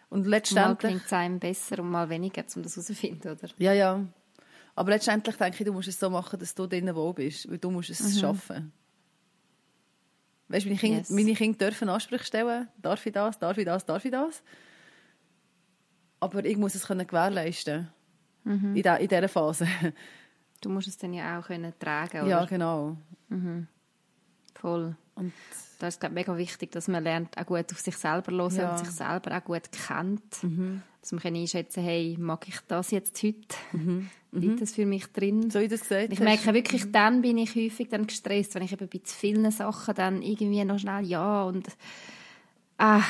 [0.09, 0.65] Und letztendlich...
[0.65, 3.49] Mal klingt es einem besser und mal weniger, um das herauszufinden, oder?
[3.57, 4.05] Ja, ja.
[4.75, 7.57] Aber letztendlich denke ich, du musst es so machen, dass du drinnen wo bist, weil
[7.57, 8.19] du musst es mhm.
[8.19, 8.71] schaffen.
[10.47, 11.09] Weißt, meine, Kinder, yes.
[11.09, 12.67] meine Kinder dürfen Ansprüche stellen.
[12.81, 13.39] Darf ich das?
[13.39, 13.85] Darf ich das?
[13.85, 14.43] Darf ich das?
[16.19, 17.89] Aber ich muss es können gewährleisten.
[18.45, 19.67] in, der, in dieser Phase.
[20.61, 22.29] Du musst es dann ja auch können tragen, oder?
[22.29, 22.95] Ja, genau.
[24.55, 24.95] Voll.
[25.15, 25.33] Und
[25.83, 28.55] Da ist glaube mega wichtig, dass man lernt, auch gut auf sich selber zu hören
[28.55, 28.71] Ja.
[28.71, 30.23] und sich selber auch gut kennt.
[31.01, 33.57] Dass man kann einschätzen hey, mag ich das jetzt heute?
[34.31, 35.49] Liegt das für mich drin?
[35.51, 36.23] so wie du es gesagt Ich hast.
[36.23, 39.93] merke wirklich, dann bin ich häufig dann gestresst, wenn ich eben bei zu vielen Sachen
[39.95, 41.67] dann irgendwie noch schnell ja und
[42.77, 43.01] ah,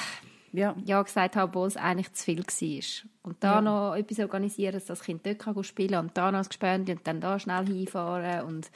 [0.51, 3.09] Ja, ja gesagt habe, obwohl es eigentlich zu viel war.
[3.21, 3.61] Und da Ja.
[3.61, 6.91] noch etwas organisieren, dass das Kind dort kann spielen kann und da noch das Gespönli
[6.93, 8.71] und dann da schnell hinfahren und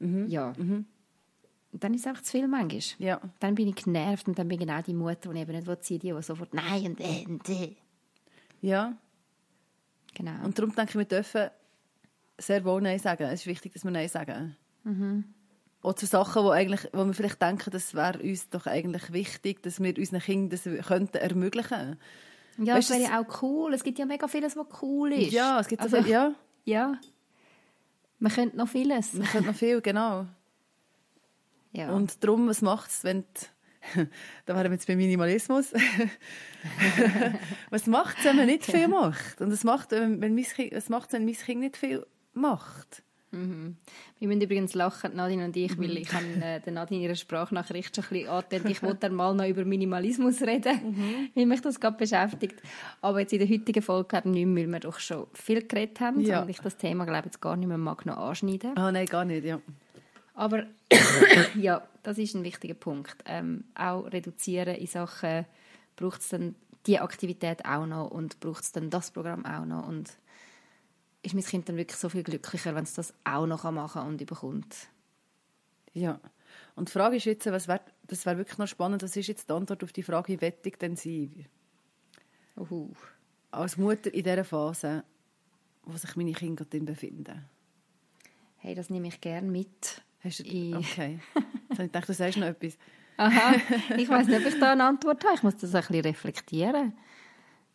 [0.00, 0.26] Mhm.
[0.28, 0.52] ja.
[1.74, 2.80] Und dann ist es einfach zu viel manchmal.
[2.98, 3.20] ja.
[3.40, 5.76] Dann bin ich genervt und dann bin ich genau die Mutter, die eben nicht will,
[5.88, 7.74] die, die sofort «Nein» und «äh» und «äh».
[8.60, 8.96] ja.
[10.14, 10.44] Genau.
[10.44, 11.50] Und darum denke ich, wir dürfen
[12.38, 13.24] sehr wohl Nein sagen.
[13.24, 14.56] Es ist wichtig, dass wir Nein sagen.
[14.84, 15.24] Mhm.
[15.82, 19.60] Auch zu Sachen, wo, eigentlich, wo wir vielleicht denken, das wäre uns doch eigentlich wichtig,
[19.64, 21.98] dass wir unseren Kindern das könnten ermöglichen
[22.58, 23.74] ja, weißt das wäre ja auch cool.
[23.74, 25.32] Es gibt ja mega vieles, was cool ist.
[25.32, 27.00] Ja, es gibt so Also, viel, ja, Ja.
[28.20, 29.18] Man könnte noch vieles.
[29.18, 30.26] wir können noch viel, genau.
[31.74, 31.90] Ja.
[31.90, 34.06] Und darum, was macht es, wenn die,
[34.46, 35.72] da wären wir jetzt beim Minimalismus.
[37.70, 39.40] was macht es, wenn man nicht viel macht?
[39.40, 43.02] Und was macht wenn, wenn mein kind, was wenn mein Kind nicht viel macht?
[44.18, 47.94] Wir müssen übrigens lachen, Nadine und ich, weil ich habe äh, der Nadine ihre Sprachnachricht
[47.94, 48.70] schon ein bisschen angetönt.
[48.70, 52.62] Ich wollte dann mal noch über Minimalismus reden, weil mich das gerade beschäftigt.
[53.00, 56.20] Aber jetzt in der heutigen Folge ich nicht weil wir doch schon viel geredet haben
[56.20, 56.42] Ja.
[56.42, 58.76] und ich das Thema glaube ich, jetzt gar nicht mehr mag noch anschneiden.
[58.76, 59.60] Ah, nein, gar nicht, ja.
[60.34, 60.66] Aber
[61.54, 63.16] ja, das ist ein wichtiger Punkt.
[63.24, 65.46] Ähm, auch reduzieren in Sachen,
[65.96, 66.56] braucht es dann
[66.86, 70.10] die Aktivität auch noch und braucht es dann das Programm auch noch und
[71.22, 74.08] ist mein Kind dann wirklich so viel glücklicher, wenn es das auch noch machen kann
[74.08, 74.88] und überkommt.
[75.94, 76.20] Ja.
[76.76, 79.48] Und die Frage ist jetzt, was wär, das wäre wirklich noch spannend, was ist jetzt
[79.48, 81.46] die Antwort auf die Frage, wie wette ich denn sein?
[82.56, 82.92] Uhu.
[83.50, 85.04] Als Mutter in dieser Phase,
[85.84, 87.44] wo sich meine Kinder befinden.
[88.58, 90.02] Hey, das nehme ich gerne mit.
[90.24, 91.20] Hast du, Ich- okay.
[91.68, 92.76] Jetzt ich gedacht, du sagst noch etwas.
[93.16, 93.54] Aha,
[93.96, 95.34] ich weiß nicht, ob ich da eine Antwort habe.
[95.36, 96.94] Ich muss das ein bisschen reflektieren.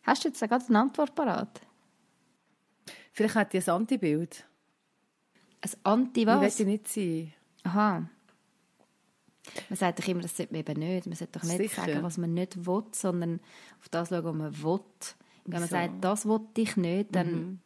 [0.02, 1.60] Hast du jetzt gerade eine Antwort parat?
[3.12, 4.46] Vielleicht hat die ein Antibild.
[5.62, 6.40] Ein Anti Wie was?
[6.40, 7.32] will ich nicht sein?
[7.64, 8.08] Aha.
[9.68, 11.06] Man sagt doch immer, das sollte man eben nicht.
[11.06, 11.84] Man sollte doch nicht Sicher.
[11.84, 13.40] sagen, was man nicht will, sondern
[13.80, 14.80] auf das schauen, was man will.
[15.44, 15.74] Wenn man So.
[15.74, 17.60] sagt, das will ich nicht, dann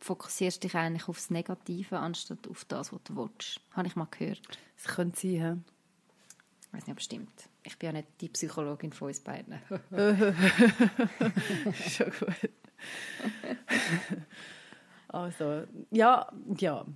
[0.00, 3.60] fokussierst dich eigentlich auf das Negative, anstatt auf das, was du willst.
[3.72, 4.40] Habe ich mal gehört.
[4.76, 5.56] Es könnte sein, hä?
[6.60, 7.48] Ich weiß nicht, ob es stimmt.
[7.62, 9.54] Ich bin ja nicht die Psychologin von uns beiden.
[11.88, 12.50] Schon gut.
[15.08, 16.86] also, ja, ja.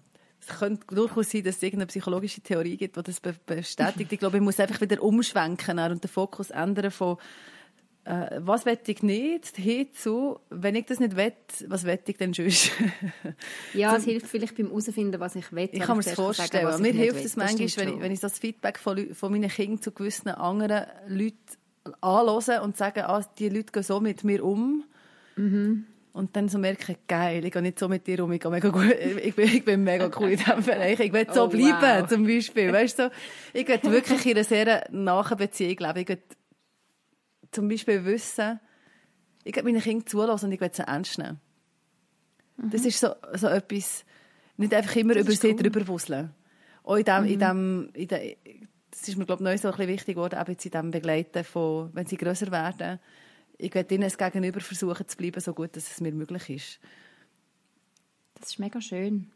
[0.40, 4.12] Es könnte durchaus sein, dass es irgendeine psychologische Theorie gibt, die das be bestätigt.
[4.12, 7.16] Ich glaube, ich muss einfach wieder umschwenken und den Fokus ändern von
[8.04, 11.32] äh, was will ich nicht, hinzu, wenn ich das nicht will,
[11.68, 12.70] was will ich denn sonst?
[13.72, 15.68] Ja, es hilft vielleicht beim herausfinden, was ich will.
[15.72, 16.74] Ich kann mir das sagen vorstellen.
[16.74, 19.80] ich Mir hilft es manchmal, wenn ich, wenn ich das Feedback von, von meinen Kindern
[19.80, 21.38] zu gewissen anderen Leuten
[22.00, 24.84] anhöre und sage, ah, die Leute gehen so mit mir um.
[25.36, 25.86] Mhm.
[26.12, 28.68] Und dann so merke, geil, ich gehe nicht so mit dir um, ich, gehe mega
[28.68, 28.84] gut,
[29.24, 31.00] ich, bin, ich bin mega cool in diesem Bereich.
[31.00, 32.08] Ich will so Oh, bleiben, wow.
[32.08, 32.72] zum Beispiel.
[32.72, 33.10] Weißt du, so,
[33.52, 35.98] ich will wirklich in einer sehr nahen Beziehung leben.
[35.98, 36.18] Ich will
[37.54, 38.60] zum Beispiel wissen,
[39.44, 41.40] ich will meinen Kindern zulassen und ich will sie ernst nehmen.
[42.56, 44.04] Das ist so, so etwas,
[44.56, 45.56] nicht einfach immer Das über sie cool.
[45.56, 46.30] drüber wuseln.
[46.84, 48.36] Auch in dem, in dem, in dem,
[48.90, 50.90] das ist mir, glaube ich, neu so ein bisschen wichtig geworden, eben jetzt in dem
[50.90, 53.00] Begleiten von, wenn sie grösser werden.
[53.58, 56.80] Ich will ihnen es gegenüber versuchen zu bleiben, so gut, dass es mir möglich ist.
[58.40, 59.30] Das ist mega schön.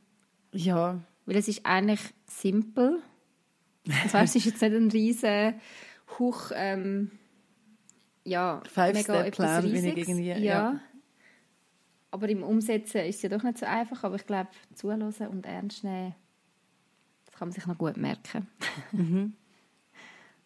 [0.52, 3.00] Ja, Weil es ist eigentlich simpel.
[3.84, 5.60] Das heißt, es ist jetzt nicht ein riesen
[6.18, 7.10] Huch, ähm,
[8.28, 10.08] ja, Five-Step-Plan, wie ich Riesiges.
[10.08, 10.36] irgendwie- ja.
[10.38, 10.80] ja.
[12.10, 14.02] Aber im Umsetzen ist es ja doch nicht so einfach.
[14.04, 16.14] Aber ich glaube, zuhören und ernst nehmen,
[17.26, 18.48] das kann man sich noch gut merken.
[18.92, 19.34] Mhm.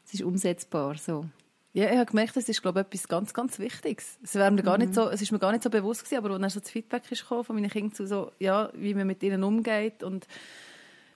[0.05, 1.27] Es ist umsetzbar, so.
[1.73, 4.19] Ja, ich habe gemerkt, das ist, glaube ich, etwas ganz, ganz Wichtiges.
[4.23, 4.83] Es, wäre mir gar Mhm.
[4.85, 6.71] nicht so, es ist mir gar nicht so bewusst gewesen, aber als dann so das
[6.71, 10.27] Feedback ist gekommen von meinen Kindern zu so, ja, wie man mit ihnen umgeht und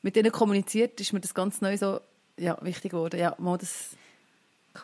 [0.02, 2.00] mit ihnen kommuniziert, ist mir das ganz neu so,
[2.38, 3.18] ja, wichtig geworden.
[3.20, 3.96] Ja, mal das,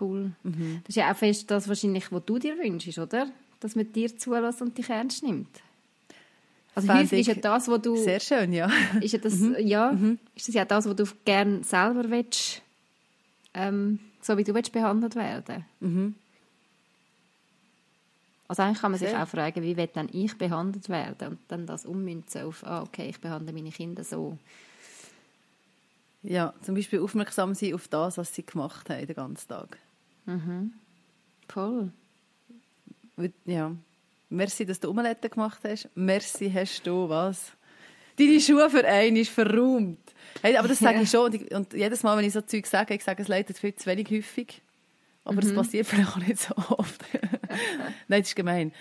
[0.00, 0.32] Cool.
[0.42, 0.80] Mhm.
[0.84, 3.28] Das ist ja auch fest das wahrscheinlich, was du dir wünschst, oder?
[3.60, 5.48] Dass man dir zulässt und dich ernst nimmt.
[6.74, 7.96] Also häufig ist ja das, was du...
[7.96, 8.70] sehr schön, ja.
[9.00, 9.90] Ist ja das, ja,
[10.34, 12.62] ist das ja das, was du gerne selber willst,
[13.52, 15.64] ähm, so wie du willst behandelt werden?
[18.48, 19.22] Also eigentlich kann man sich Sehr.
[19.22, 23.08] auch fragen, wie will dann ich behandelt werden und dann das ummünzen auf, ah, okay,
[23.08, 24.36] ich behandle meine Kinder so.
[26.22, 29.78] Ja, zum Beispiel aufmerksam sein auf das, was sie gemacht haben den ganzen Tag.
[31.48, 31.92] Voll.
[33.16, 33.74] Weil- Ja.
[34.30, 35.88] Merci, dass du Omelette gemacht hast.
[35.94, 37.52] Merci, hast du was?
[38.16, 39.98] Deine Schuhe für einen ist verräumt.
[40.40, 41.26] Hey, aber das sage ich schon.
[41.26, 43.74] Und, ich, und, jedes Mal, wenn ich so Zeug sage, ich sage es leider viel
[43.74, 44.62] zu wenig häufig.
[45.24, 45.56] Aber es mhm.
[45.56, 47.02] passiert vielleicht auch nicht so oft.
[48.08, 48.72] Nein, das ist gemein.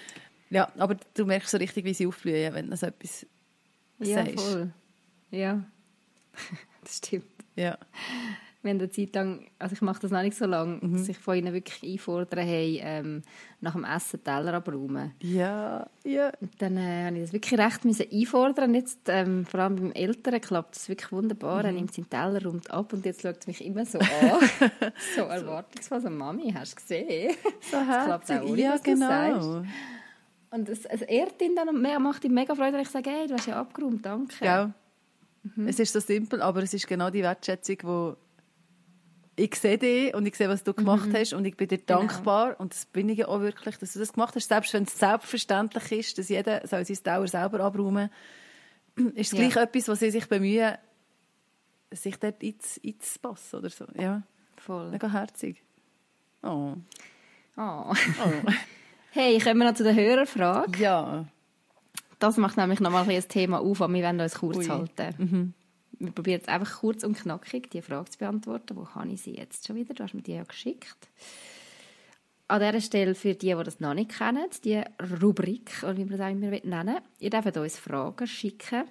[0.49, 3.25] Ja, aber du merkst so richtig, wie sie aufblühen, wenn du so etwas
[3.99, 4.39] ja, sagst.
[4.39, 4.71] Voll.
[5.31, 5.63] Ja,
[6.83, 7.25] das stimmt.
[7.55, 7.77] Ja
[8.63, 10.93] wenn der Zeit lang, also ich mache das noch nicht so lange, mhm.
[10.93, 13.23] dass ich von ihnen wirklich einfordern, hey, ähm,
[13.59, 15.13] nach dem Essen Teller abräumen.
[15.21, 16.31] Ja, ja.
[16.39, 18.69] Und dann äh, habe ich das wirklich recht müssen einfordern.
[18.69, 21.59] Und jetzt, ähm, vor allem beim Älteren, klappt das wirklich wunderbar.
[21.59, 21.65] Mhm.
[21.65, 24.49] Er nimmt seinen Teller, räumt ab und jetzt schaut er mich immer so an.
[25.15, 27.35] so erwartungsvoll, so Mami, hast du gesehen?
[27.61, 29.63] So das klappt auch ohne, ja, genau.
[30.53, 33.25] Und es, es ehrt ihn dann und macht ihm mega Freude, wenn ich sage, hey,
[33.25, 34.45] du hast ja abgeräumt, danke.
[34.45, 34.73] Ja.
[35.43, 35.67] Mhm.
[35.67, 37.77] Es ist so simpel, aber es ist genau die Wertschätzung,
[39.37, 41.15] die ich sehe dich und ich sehe, was du gemacht mhm.
[41.15, 41.99] hast und ich bin dir genau.
[41.99, 44.83] dankbar und das bin ich ja auch wirklich, dass du das gemacht hast, selbst wenn
[44.83, 48.09] es selbstverständlich ist, dass jeder soll sein Dauer selber abräumen
[48.95, 49.47] ist es ja.
[49.47, 50.75] gleich etwas, was sie sich bemühen,
[51.91, 53.85] sich dort einzupassen oder so.
[53.97, 54.23] Ja.
[54.57, 54.89] Voll.
[54.91, 55.63] Mega herzig.
[56.43, 56.75] Oh.
[57.57, 57.93] Oh.
[57.93, 58.51] oh.
[59.11, 60.79] hey, kommen wir noch zu der Hörerfrage.
[60.79, 61.25] Ja.
[62.21, 64.65] Das macht nämlich nochmal ein Thema auf, aber wir wollen uns kurz Ui.
[64.67, 65.15] halten.
[65.17, 65.53] Mhm
[66.01, 68.75] wir probieren jetzt einfach kurz und knackig die Frage zu beantworten.
[68.75, 69.93] Wo kann ich sie jetzt schon wieder?
[69.93, 71.09] Du hast mir die ja geschickt.
[72.47, 74.81] An dieser Stelle für die, die das noch nicht kennen, die
[75.21, 78.83] Rubrik, oder wie man das auch immer nennen ihr dürft uns Fragen schicken.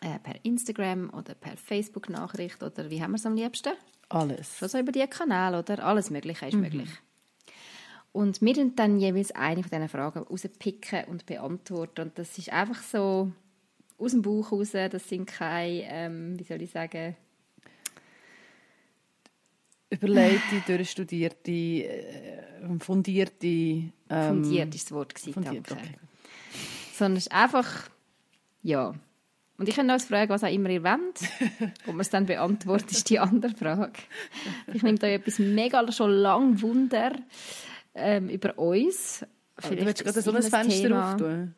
[0.00, 3.72] Äh, per Instagram oder per Facebook-Nachricht oder wie haben wir es am liebsten?
[4.08, 4.58] Alles.
[4.58, 5.84] Schon so über die Kanäle, oder?
[5.84, 6.60] Alles Mögliche ist mhm.
[6.60, 6.90] möglich.
[8.16, 12.00] Und wir dann jeweils eine von diesen Fragen rauspicken und beantworten.
[12.00, 13.30] Und das ist einfach so
[13.98, 14.70] aus dem Bauch raus.
[14.72, 17.14] Das sind keine, ähm, wie soll ich sagen,
[19.90, 23.46] überlegte, durchstudierte, äh, fundierte...
[23.46, 25.84] Ähm, fundiert ist das Wort gewesen, fundiert, danke.
[25.84, 25.94] Okay.
[26.94, 27.90] Sondern es ist einfach,
[28.62, 28.94] ja.
[29.58, 31.20] Und ich kann uns fragen, was auch immer ihr wollt.
[31.86, 34.00] Ob man es dann beantwortet, ist die andere Frage.
[34.72, 37.12] Ich nehme da etwas mega schon lang Wunder
[37.96, 39.24] ähm, über uns.
[39.58, 41.12] Vielleicht du willst gerade so ein Fenster Thema.
[41.12, 41.54] auftun?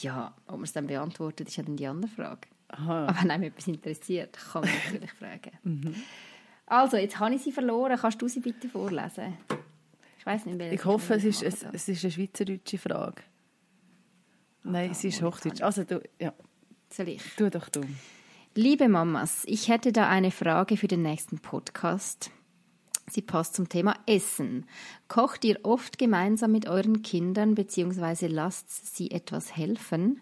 [0.00, 2.48] Ja, ob man es dann beantwortet, ist ja dann die andere Frage.
[2.68, 3.06] Aha.
[3.06, 5.52] Aber wenn einem etwas interessiert, kann man natürlich fragen.
[5.62, 5.94] Mhm.
[6.66, 7.96] Also, jetzt habe ich sie verloren.
[7.96, 9.36] Kannst du sie bitte vorlesen?
[10.18, 13.22] Ich weiß nicht, Ich hoffe, es ist, es, es ist eine schweizerdeutsche Frage.
[14.64, 15.60] Nein, es ist Hochdeutsch.
[15.60, 16.32] Also, du, ja.
[16.90, 17.22] Soll ich?
[17.36, 17.82] Tu doch du.
[18.54, 22.30] Liebe Mamas, ich hätte da eine Frage für den nächsten Podcast.
[23.10, 24.66] Sie passt zum Thema Essen.
[25.08, 28.28] Kocht ihr oft gemeinsam mit euren Kindern bzw.
[28.28, 30.20] lasst sie etwas helfen?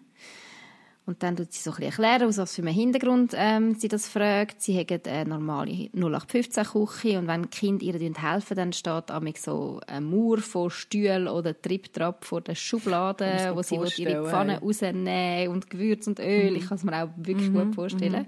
[1.05, 3.89] Und dann tut sie so ein bisschen erklären, aus was für einem Hintergrund ähm, sie
[3.89, 4.61] das fragt.
[4.61, 10.05] Sie haben eine normale 0815-Küche und wenn Kinder ihr helfen, dann steht amig so ein
[10.05, 14.61] Mauer von Stühlen oder Trip-Trap vor der Schublade, wo sie ihre Pfanne hey.
[14.61, 16.51] rausnehmen und Gewürz und Öl.
[16.51, 16.55] Mhm.
[16.55, 17.65] Ich kann es mir auch wirklich mhm.
[17.65, 18.23] gut vorstellen.
[18.23, 18.27] Mhm.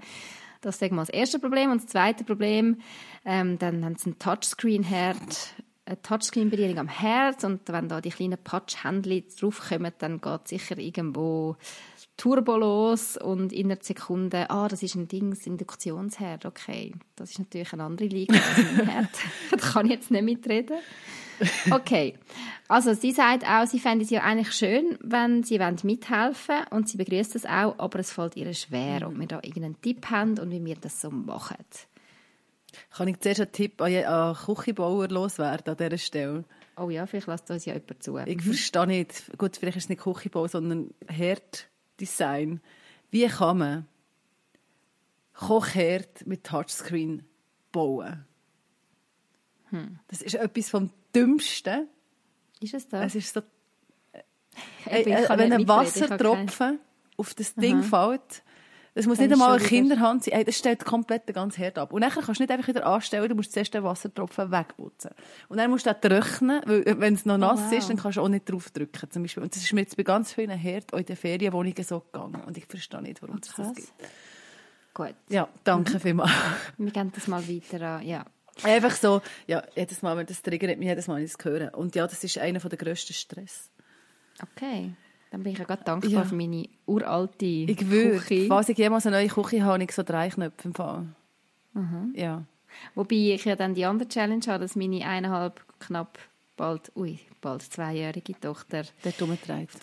[0.60, 1.70] Das ist das erste Problem.
[1.70, 2.78] Und das zweite Problem,
[3.24, 5.54] ähm, dann haben sie einen Touchscreen-Herd,
[5.86, 11.56] eine Touchscreen-Bedienung am Herd und wenn da die kleinen Patch-Händchen draufkommen, dann geht sicher irgendwo
[12.16, 16.92] Turbo los und in einer Sekunde, ah, das ist ein Dings, Induktionsherd, okay.
[17.14, 19.10] Das ist natürlich eine andere Liga als ein Herd.
[19.50, 20.78] da kann ich jetzt nicht mitreden.
[21.70, 22.14] Okay.
[22.68, 26.88] Also sie sagt auch, sie fände es ja eigentlich schön, wenn sie mithelfen wollen und
[26.88, 30.38] sie begrüßt es auch, aber es fällt ihr schwer, ob wir da irgendeinen Tipp haben
[30.38, 31.56] und wie wir das so machen.
[32.90, 36.44] Kann ich zuerst einen Tipp an, an Küchenbauer loswerden an dieser Stelle?
[36.78, 38.18] Oh ja, vielleicht lässt uns ja jemand zu.
[38.18, 40.90] Ich verstehe nicht, gut, vielleicht ist es nicht Küchenbau, sondern
[41.96, 42.60] Herddesign.
[43.10, 43.88] Wie kann man
[45.32, 47.24] Kochherd mit Touchscreen
[47.72, 48.26] bauen?
[49.70, 49.98] Hm.
[50.08, 51.88] Das ist etwas vom Dümmsten.
[52.60, 53.06] Ist es das?
[53.06, 53.42] Es ist so...
[54.86, 56.78] Äh, äh, wenn ein Wassertropfen
[57.16, 58.08] auf das Ding Aha.
[58.08, 58.42] fällt,
[58.96, 60.38] das muss nicht einmal eine Kinderhand sein.
[60.38, 61.92] Ey, das stellt komplett den ganzen Herd ab.
[61.92, 65.10] Und dann kannst du nicht einfach wieder anstellen, du musst zuerst den Wassertropfen wegputzen.
[65.48, 67.72] Und dann musst du den trocknen, weil äh, wenn es noch nass oh, wow.
[67.78, 69.10] ist, dann kannst du auch nicht drauf drücken.
[69.10, 69.42] Zum Beispiel.
[69.42, 72.40] Und das ist mir jetzt bei ganz vielen Herden auch in den Ferienwohnungen so gegangen.
[72.46, 73.92] Und ich verstehe nicht, warum es das gibt.
[74.94, 75.14] Gut.
[75.28, 76.00] Ja, danke mhm.
[76.00, 76.32] vielmals.
[76.78, 78.02] Wir gehen das mal weiter an.
[78.02, 78.24] Ja.
[78.62, 81.76] Einfach so, ja, jedes Mal, wenn das triggert mich jedes Mal, wenn ich es höre.
[81.76, 83.68] Und ja, das ist einer der grössten Stress.
[84.42, 84.94] Okay.
[85.36, 86.24] Dann bin ich ja gerade dankbar ja.
[86.24, 88.46] für meine uralte ich würde, Küche.
[88.46, 91.04] Falls ich jemals eine neue Küche habe, habe ich so drei Knöpfe im Fall.
[91.74, 92.14] Mhm.
[92.16, 92.42] Ja.
[92.94, 96.18] Wobei ich ja dann die andere Challenge habe, dass meine eineinhalb, knapp
[96.56, 99.18] bald, ui, bald zweijährige Tochter dort.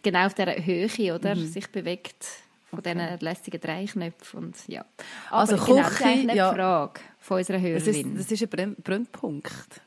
[0.01, 1.35] Genau auf dieser Höhe, oder?
[1.35, 1.45] Mhm.
[1.45, 2.25] Sich bewegt
[2.71, 2.95] von okay.
[2.95, 4.45] diesen lästigen Dreiknöpfen.
[4.45, 4.83] Und, ja.
[5.29, 8.15] Aber also genau, Küche, das ist ja, Frage von unserer Hörerin.
[8.15, 9.81] Das ist, das ist ein Brennpunkt.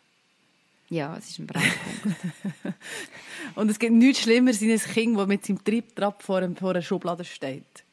[0.88, 2.16] Ja, es ist ein Brennpunkt.
[3.56, 6.70] Und es gibt nichts Schlimmeres als ein Kind, das mit seinem Triebtrap vor, einem, vor
[6.70, 7.84] einer Schublade steht.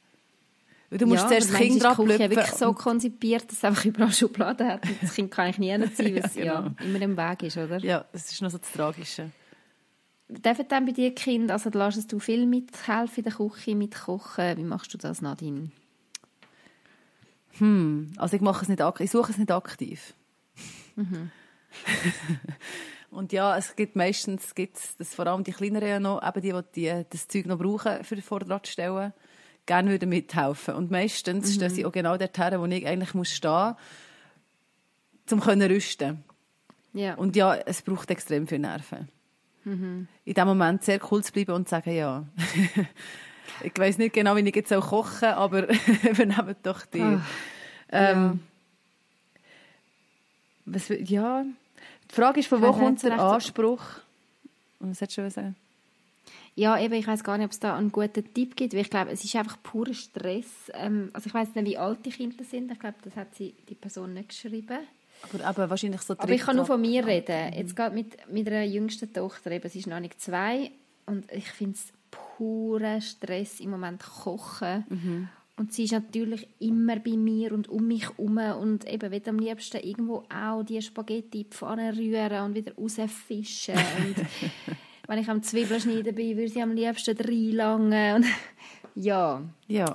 [0.89, 3.57] Weil du musst ja, zuerst das Kind dran ist die Küche wirklich so konzipiert, dass
[3.57, 4.87] es einfach überall Schubladen hat.
[4.87, 6.75] Und das Kind kann eigentlich nie hinziehen, weil es Ja, ja, genau.
[6.83, 7.79] immer im Weg ist, oder?
[7.79, 9.31] Ja, das ist noch so das Tragische.
[10.29, 14.57] Dürfen dann bei dir Kinder, also lässt du viel mithelfen in der Küche, mitkochen?
[14.57, 15.71] Wie machst du das, Nadine?
[18.17, 20.13] Also ich mache es nicht ich suche es nicht aktiv.
[20.95, 21.31] Mhm.
[23.11, 26.61] und ja, es gibt meistens gibt's, dass vor allem die Kleineren ja noch, eben die,
[26.75, 29.13] die, das Zeug noch brauchen, für Vorderrad zu stellen,
[29.65, 30.73] gerne würden mithelfen.
[30.75, 31.53] Und meistens Mhm.
[31.53, 33.75] stehen sie auch genau dort her, wo ich eigentlich muss stehen
[35.25, 36.23] muss, um können rüsten.
[36.93, 37.15] Ja.
[37.15, 39.07] Und ja, es braucht extrem viel Nerven.
[39.63, 40.07] Mhm.
[40.25, 42.25] In dem Moment sehr cool zu bleiben und zu sagen, ja.
[43.63, 47.01] ich weiß nicht genau, wie ich jetzt auch kochen aber wir nehmen doch die.
[47.01, 47.21] Ah,
[47.89, 48.41] ähm,
[50.65, 51.45] was, will- ja.
[52.13, 53.81] Die Frage ist, von wo kommt der Anspruch?
[54.79, 55.55] Und was hättest du sagen?
[56.55, 58.89] Ja, eben, ich weiß gar nicht, ob es da einen guten Tipp gibt, weil ich
[58.91, 60.45] glaube, es ist einfach purer Stress.
[60.73, 62.71] Ähm, also ich weiß nicht, wie alt die Kinder sind.
[62.71, 64.77] Ich glaube, das hat sie die Person nicht geschrieben.
[65.23, 67.53] Aber eben wahrscheinlich so Aber ich kann nur von mir reden.
[67.53, 70.69] Jetzt geht mit, mit einer jüngsten Tochter, eben, sie ist noch nicht zwei
[71.07, 74.85] und ich finde es purer Stress im Moment kochen.
[75.55, 79.37] Und sie ist natürlich immer bei mir und um mich herum und eben will am
[79.37, 83.75] liebsten irgendwo auch die Spaghetti in die Pfanne rühren und wieder rausfischen.
[83.75, 84.15] und
[85.07, 88.15] wenn ich am Zwiebeln schneiden bin, würde sie am liebsten reinlangen.
[88.15, 88.25] Und
[88.95, 89.85] ja, Ja.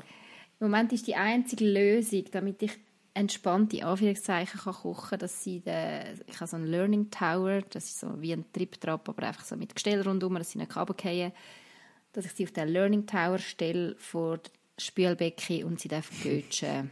[0.61, 2.79] im Moment ist die einzige Lösung, damit ich
[3.15, 7.99] entspannte Anführungszeichen kann kochen, dass sie den, ich habe so einen Learning Tower, das ist
[7.99, 11.33] so wie ein Triptrap, aber einfach so mit Gestell rundum, dass sie nicht runterfallen,
[12.13, 16.91] dass ich sie auf den Learning Tower stelle vor das Spülbecken und sie darf götschen.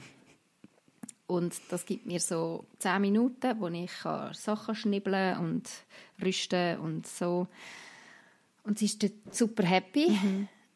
[1.27, 3.91] Und das gibt mir so 10 Minuten, wo ich
[4.39, 5.69] Sachen schnibbeln und
[6.23, 7.49] rüsten und so.
[8.63, 10.19] Und sie ist dort super happy.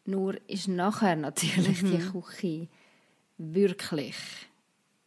[0.07, 2.69] Nur ist nachher natürlich die Küche
[3.39, 4.17] wirklich,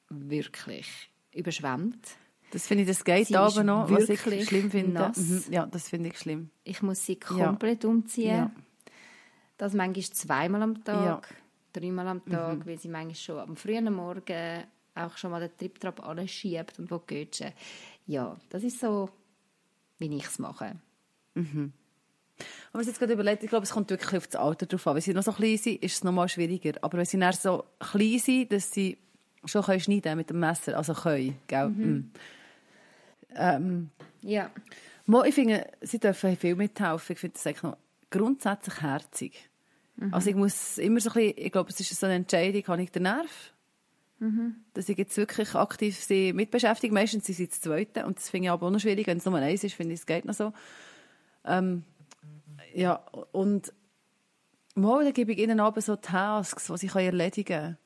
[0.10, 2.08] wirklich überschwemmt.
[2.52, 4.92] Das finde ich, das geht Sie aber noch, was ich schlimm finde.
[4.94, 5.18] nass.
[5.18, 5.44] Mhm.
[5.50, 6.52] Ja, das finde ich schlimm.
[6.64, 7.48] Ich muss sie Ja.
[7.48, 8.28] komplett umziehen.
[8.30, 8.52] Ja.
[9.58, 11.38] Das manchmal zweimal am Tag, Ja.
[11.74, 14.64] Dreimal am Tag, weil sie manchmal schon am frühen Morgen
[14.96, 17.44] auch schon mal den Triptrap anschiebt und wo geht
[18.06, 19.10] Ja, das ist so,
[19.98, 20.76] wie ich es mache.
[22.72, 24.96] Aber was jetzt gerade überlegt, ich glaube, es kommt wirklich auf das Alter drauf an.
[24.96, 26.74] Wenn sie noch so klein sind, ist es noch mal schwieriger.
[26.82, 28.98] Aber wenn sie dann so klein sind, dass sie
[29.46, 31.70] schon können schneiden mit dem Messer, also können, gell?
[31.70, 32.12] Mm.
[33.36, 33.90] Ähm,
[34.22, 34.52] Ja,
[35.06, 37.14] Mo, ich finde, sie dürfen viel mithelfen.
[37.14, 37.78] Ich finde das eigentlich noch
[38.10, 39.50] grundsätzlich herzig.
[40.12, 42.84] Also ich muss immer so ein bisschen, ich glaube, es ist so eine Entscheidung, habe
[42.84, 43.54] ich den Nerv?
[44.74, 46.94] Dass ich jetzt wirklich aktiv sie mitbeschäftige.
[46.94, 49.06] Meistens sind sie das Zweite und das finde ich aber auch noch schwierig.
[49.08, 50.54] Wenn es nur eins ist, finde ich, es geht noch so.
[51.46, 51.84] Ähm,
[52.74, 52.96] ja,
[53.32, 53.74] und
[54.76, 57.78] mal, dann gebe ich ihnen aber so Tasks, die können erledigen können.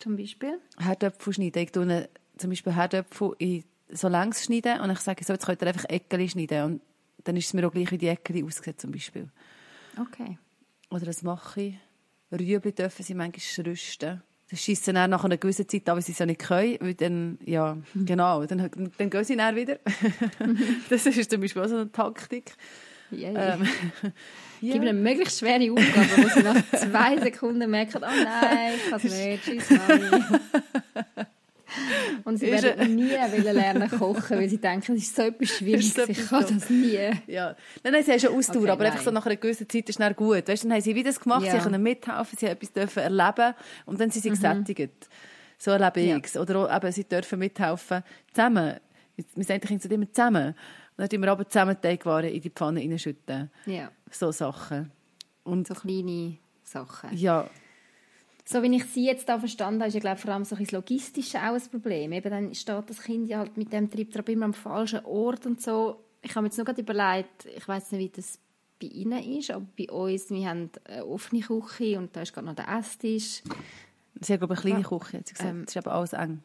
[0.00, 0.60] zum Beispiel.
[0.78, 1.62] Herdöpfel schneiden.
[1.62, 5.62] Ich tue zum Beispiel Herdöpfel in so längs schneiden und ich sage, so, jetzt könnt
[5.62, 6.64] ihr einfach Eckeli schneiden.
[6.64, 6.82] Und
[7.24, 9.28] dann ist es mir auch gleich, wie die Eckeli aussieht zum Beispiel.
[9.98, 10.38] Okay.
[10.90, 11.74] Oder das mache ich.
[12.32, 14.22] Rüebli dürfen sie manchmal rüsten.
[14.48, 16.76] Das schiessen dann nach einer gewissen Zeit an, weil sie es ja nicht können.
[16.80, 19.78] Weil dann, ja, genau, dann, dann gehen sie dann wieder.
[20.88, 22.54] das ist zum Beispiel auch so eine Taktik.
[23.12, 23.54] Ja, ja.
[23.54, 23.68] Ähm,
[24.60, 28.90] Gib ihnen eine möglichst schwere Aufgabe, wo sie nach zwei Sekunden merken, oh nein, ich
[28.90, 30.24] kann es nicht, tschüss Mami.
[32.24, 35.94] Und sie werden nie wollen lernen kochen, weil sie denken, es ist so etwas Schwieriges,
[35.94, 36.94] so ich kann das nie.
[37.26, 37.56] Ja.
[37.82, 39.04] Nein, nein, sie haben schon Ausdauer, Okay, aber einfach nein.
[39.04, 40.48] so nach einer gewissen Zeit ist es gut.
[40.48, 41.52] Weißt, dann haben sie wieder das gemacht, Ja.
[41.52, 43.54] sie können mithelfen, sie haben etwas dürfen erleben
[43.86, 45.08] und dann sind sie gesättigt.
[45.58, 46.18] So erlebe Mhm.
[46.18, 46.36] Ich es.
[46.36, 48.02] Oder eben, sie dürfen mithelfen,
[48.32, 48.76] zusammen.
[49.34, 50.48] Wir den Kindern immer zusammen.
[50.48, 50.54] Und
[50.98, 53.50] dann tun wir aber zusammen Teigwaren in die Pfanne reinschütten.
[53.66, 54.90] Ja, So Sachen.
[55.44, 57.16] Und so kleine Sachen.
[57.16, 57.48] ja,
[58.48, 60.54] So wie ich sie jetzt da verstanden habe, ist ja glaube ich, vor allem so
[60.54, 62.12] ein bisschen das Logistische auch ein Problem.
[62.12, 65.60] Eben dann steht das Kind ja halt mit dem Triebtrap immer am falschen Ort und
[65.60, 66.04] so.
[66.22, 68.38] Ich habe mir jetzt nur gerade überlegt, ich weiß nicht, wie das
[68.80, 72.46] bei Ihnen ist, aber bei uns, wir haben eine offene Küche und da ist gerade
[72.46, 73.42] noch der Esstisch.
[74.20, 75.50] sie haben, glaube ich, eine kleine Küche, hat sie gesagt.
[75.50, 76.42] Ähm, ist eben alles eng.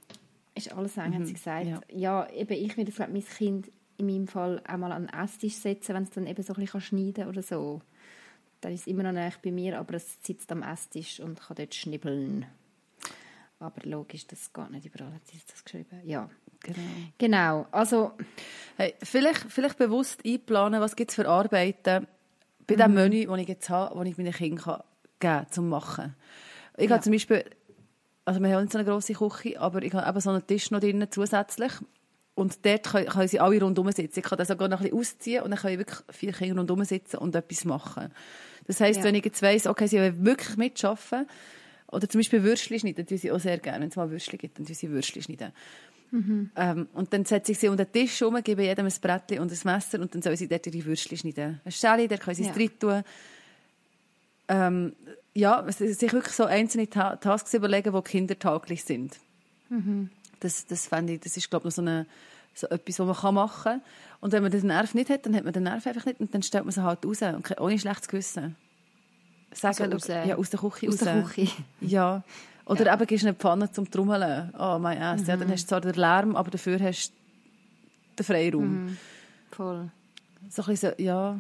[0.56, 1.68] Ist alles eng, hat sie gesagt.
[1.68, 1.82] ja.
[1.90, 2.30] Ja.
[2.32, 6.10] eben, ich würde mein Kind in meinem Fall einmal an den Esstisch setzen, wenn es
[6.10, 7.82] dann eben so ein bisschen schneiden kann oder so.
[8.62, 11.56] Dann ist es immer noch näher bei mir, aber es sitzt am Esstisch und kann
[11.58, 12.46] dort schnibbeln.
[13.60, 16.00] Aber logisch, das geht nicht überall, hat sie das geschrieben.
[16.04, 16.30] Ja,
[16.64, 16.78] Genau.
[17.18, 17.68] genau.
[17.72, 18.12] Also,
[18.78, 22.08] Hey, vielleicht, vielleicht bewusst einplanen, was gibt es für Arbeiten
[22.68, 24.82] bei dem Menü, das ich jetzt habe, das ich meinen Kindern geben
[25.20, 26.16] kann, zum Machen.
[26.78, 26.92] Ich Ja.
[26.96, 27.44] habe zum Beispiel,
[28.26, 30.70] also wir haben nicht so eine grosse Küche, aber ich habe eben so einen Tisch
[30.72, 31.72] noch drinnen zusätzlich.
[32.36, 34.20] Und dort können, können sie alle rundherum sitzen.
[34.20, 36.84] Ich kann das sogar noch ein bisschen ausziehen und dann können wirklich vier Kinder rundherum
[36.86, 38.12] sitzen und etwas machen.
[38.68, 39.06] Das heisst, Ja.
[39.06, 41.28] wenn ich jetzt weiss, okay, sie wollen wirklich mitarbeiten,
[41.88, 43.82] oder zum Beispiel Würstchen schneiden, tun sie auch sehr gerne.
[43.82, 45.52] Wenn es mal Würstchen gibt, dann sie Würstchen schneiden.
[46.14, 49.50] Ähm, und dann setze ich sie unter den Tisch herum, gebe jedem ein Brettchen und
[49.52, 51.62] ein Messer und dann sollen sie dort ihre Würstchen schneiden.
[51.64, 52.54] Ein Schäli, da können sie es Ja.
[52.54, 53.04] drin tun.
[54.50, 54.94] Ähm,
[55.34, 59.18] ja, sich wirklich so einzelne Ta Tasks überlegen, die kindertauglich sind.
[60.42, 62.06] Das, das fände ich, das ist, glaube ich, noch so, eine,
[62.54, 63.82] so etwas, was man machen kann.
[64.20, 66.34] Und wenn man den Nerv nicht hat, dann hat man den Nerv einfach nicht und
[66.34, 67.22] dann stellt man sie halt raus.
[67.22, 68.56] Und ohne schlechtes Gewissen.
[69.54, 71.32] Sagen, Also aus, äh, ja, aus der Küche Aus der raus.
[71.34, 71.52] Küche.
[71.82, 72.24] Ja.
[72.66, 74.54] Oder eben gibst du eine Pfanne zum Trommeln.
[74.58, 75.26] Oh mein ass.
[75.28, 77.14] Ja, dann hast du zwar den Lärm, aber dafür hast du
[78.18, 78.98] den Freiraum.
[79.52, 79.90] Voll.
[80.50, 81.40] So ein bisschen so, ja,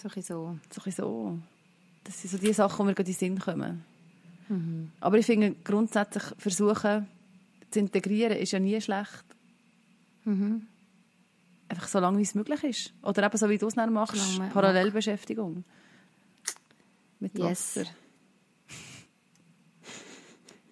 [0.00, 0.34] So ein bisschen so.
[0.70, 1.38] so ein bisschen so.
[2.04, 3.84] Das sind so die Sachen, die mir gerade in den Sinn kommen.
[5.00, 7.06] Aber ich finde, grundsätzlich versuchen
[7.70, 9.24] zu integrieren, ist ja nie schlecht.
[11.70, 12.92] Einfach so lange, wie es möglich ist.
[13.02, 15.64] Oder eben so, wie du es dann machst, Solange man Parallelbeschäftigung.
[17.20, 17.76] Mit Yes.
[17.76, 17.90] Wasser.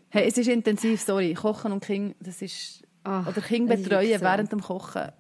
[0.09, 1.35] Hey, es ist intensiv, sorry.
[1.35, 2.83] Kochen und Kind, das ist...
[3.05, 4.25] Ach, oder Kind das ist betreuen wirklich so.
[4.25, 5.13] während dem Kochen.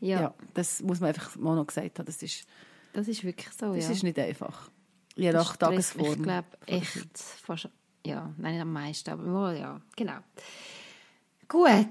[0.00, 0.34] Ja, Ja.
[0.54, 2.06] das muss man einfach mal noch gesagt haben.
[2.06, 2.46] Das ist,
[2.92, 3.90] das ist wirklich so, das ja.
[3.90, 4.70] ist nicht einfach.
[5.16, 6.18] Je Das nach stresst mich, Tagesform.
[6.18, 7.68] Ich glaube, echt fast,
[8.06, 10.18] ja, nein, nicht am meisten, aber wohl, ja, genau.
[11.48, 11.88] Gut.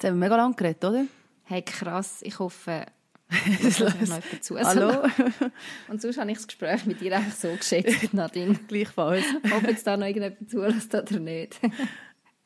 [0.00, 1.04] Jetzt haben wir mega lang geredet, oder?
[1.44, 2.86] Hey, krass, ich hoffe,
[3.62, 4.58] es hört noch zu.
[4.58, 5.06] Hallo?
[5.88, 8.54] Und sonst habe ich das Gespräch mit dir einfach so geschätzt, Nadine.
[8.66, 9.26] Gleichfalls.
[9.54, 11.60] Ob jetzt da noch irgendjemand zulässt oder nicht.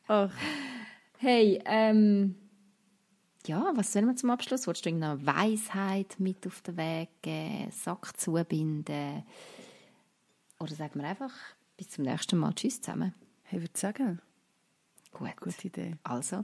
[0.09, 0.29] Ach,
[1.17, 2.35] Hey, ähm,
[3.45, 4.67] ja, was sollen wir zum Abschluss?
[4.67, 9.23] Wolltest du irgendeine Weisheit mit auf den Weg geben, Sack zubinden?
[10.59, 11.31] Oder sagen wir einfach
[11.77, 13.13] bis zum nächsten Mal Tschüss zusammen?
[13.43, 14.21] hey, würde sagen.
[15.13, 15.39] Gut.
[15.39, 15.95] Gute Idee.
[16.03, 16.43] Also,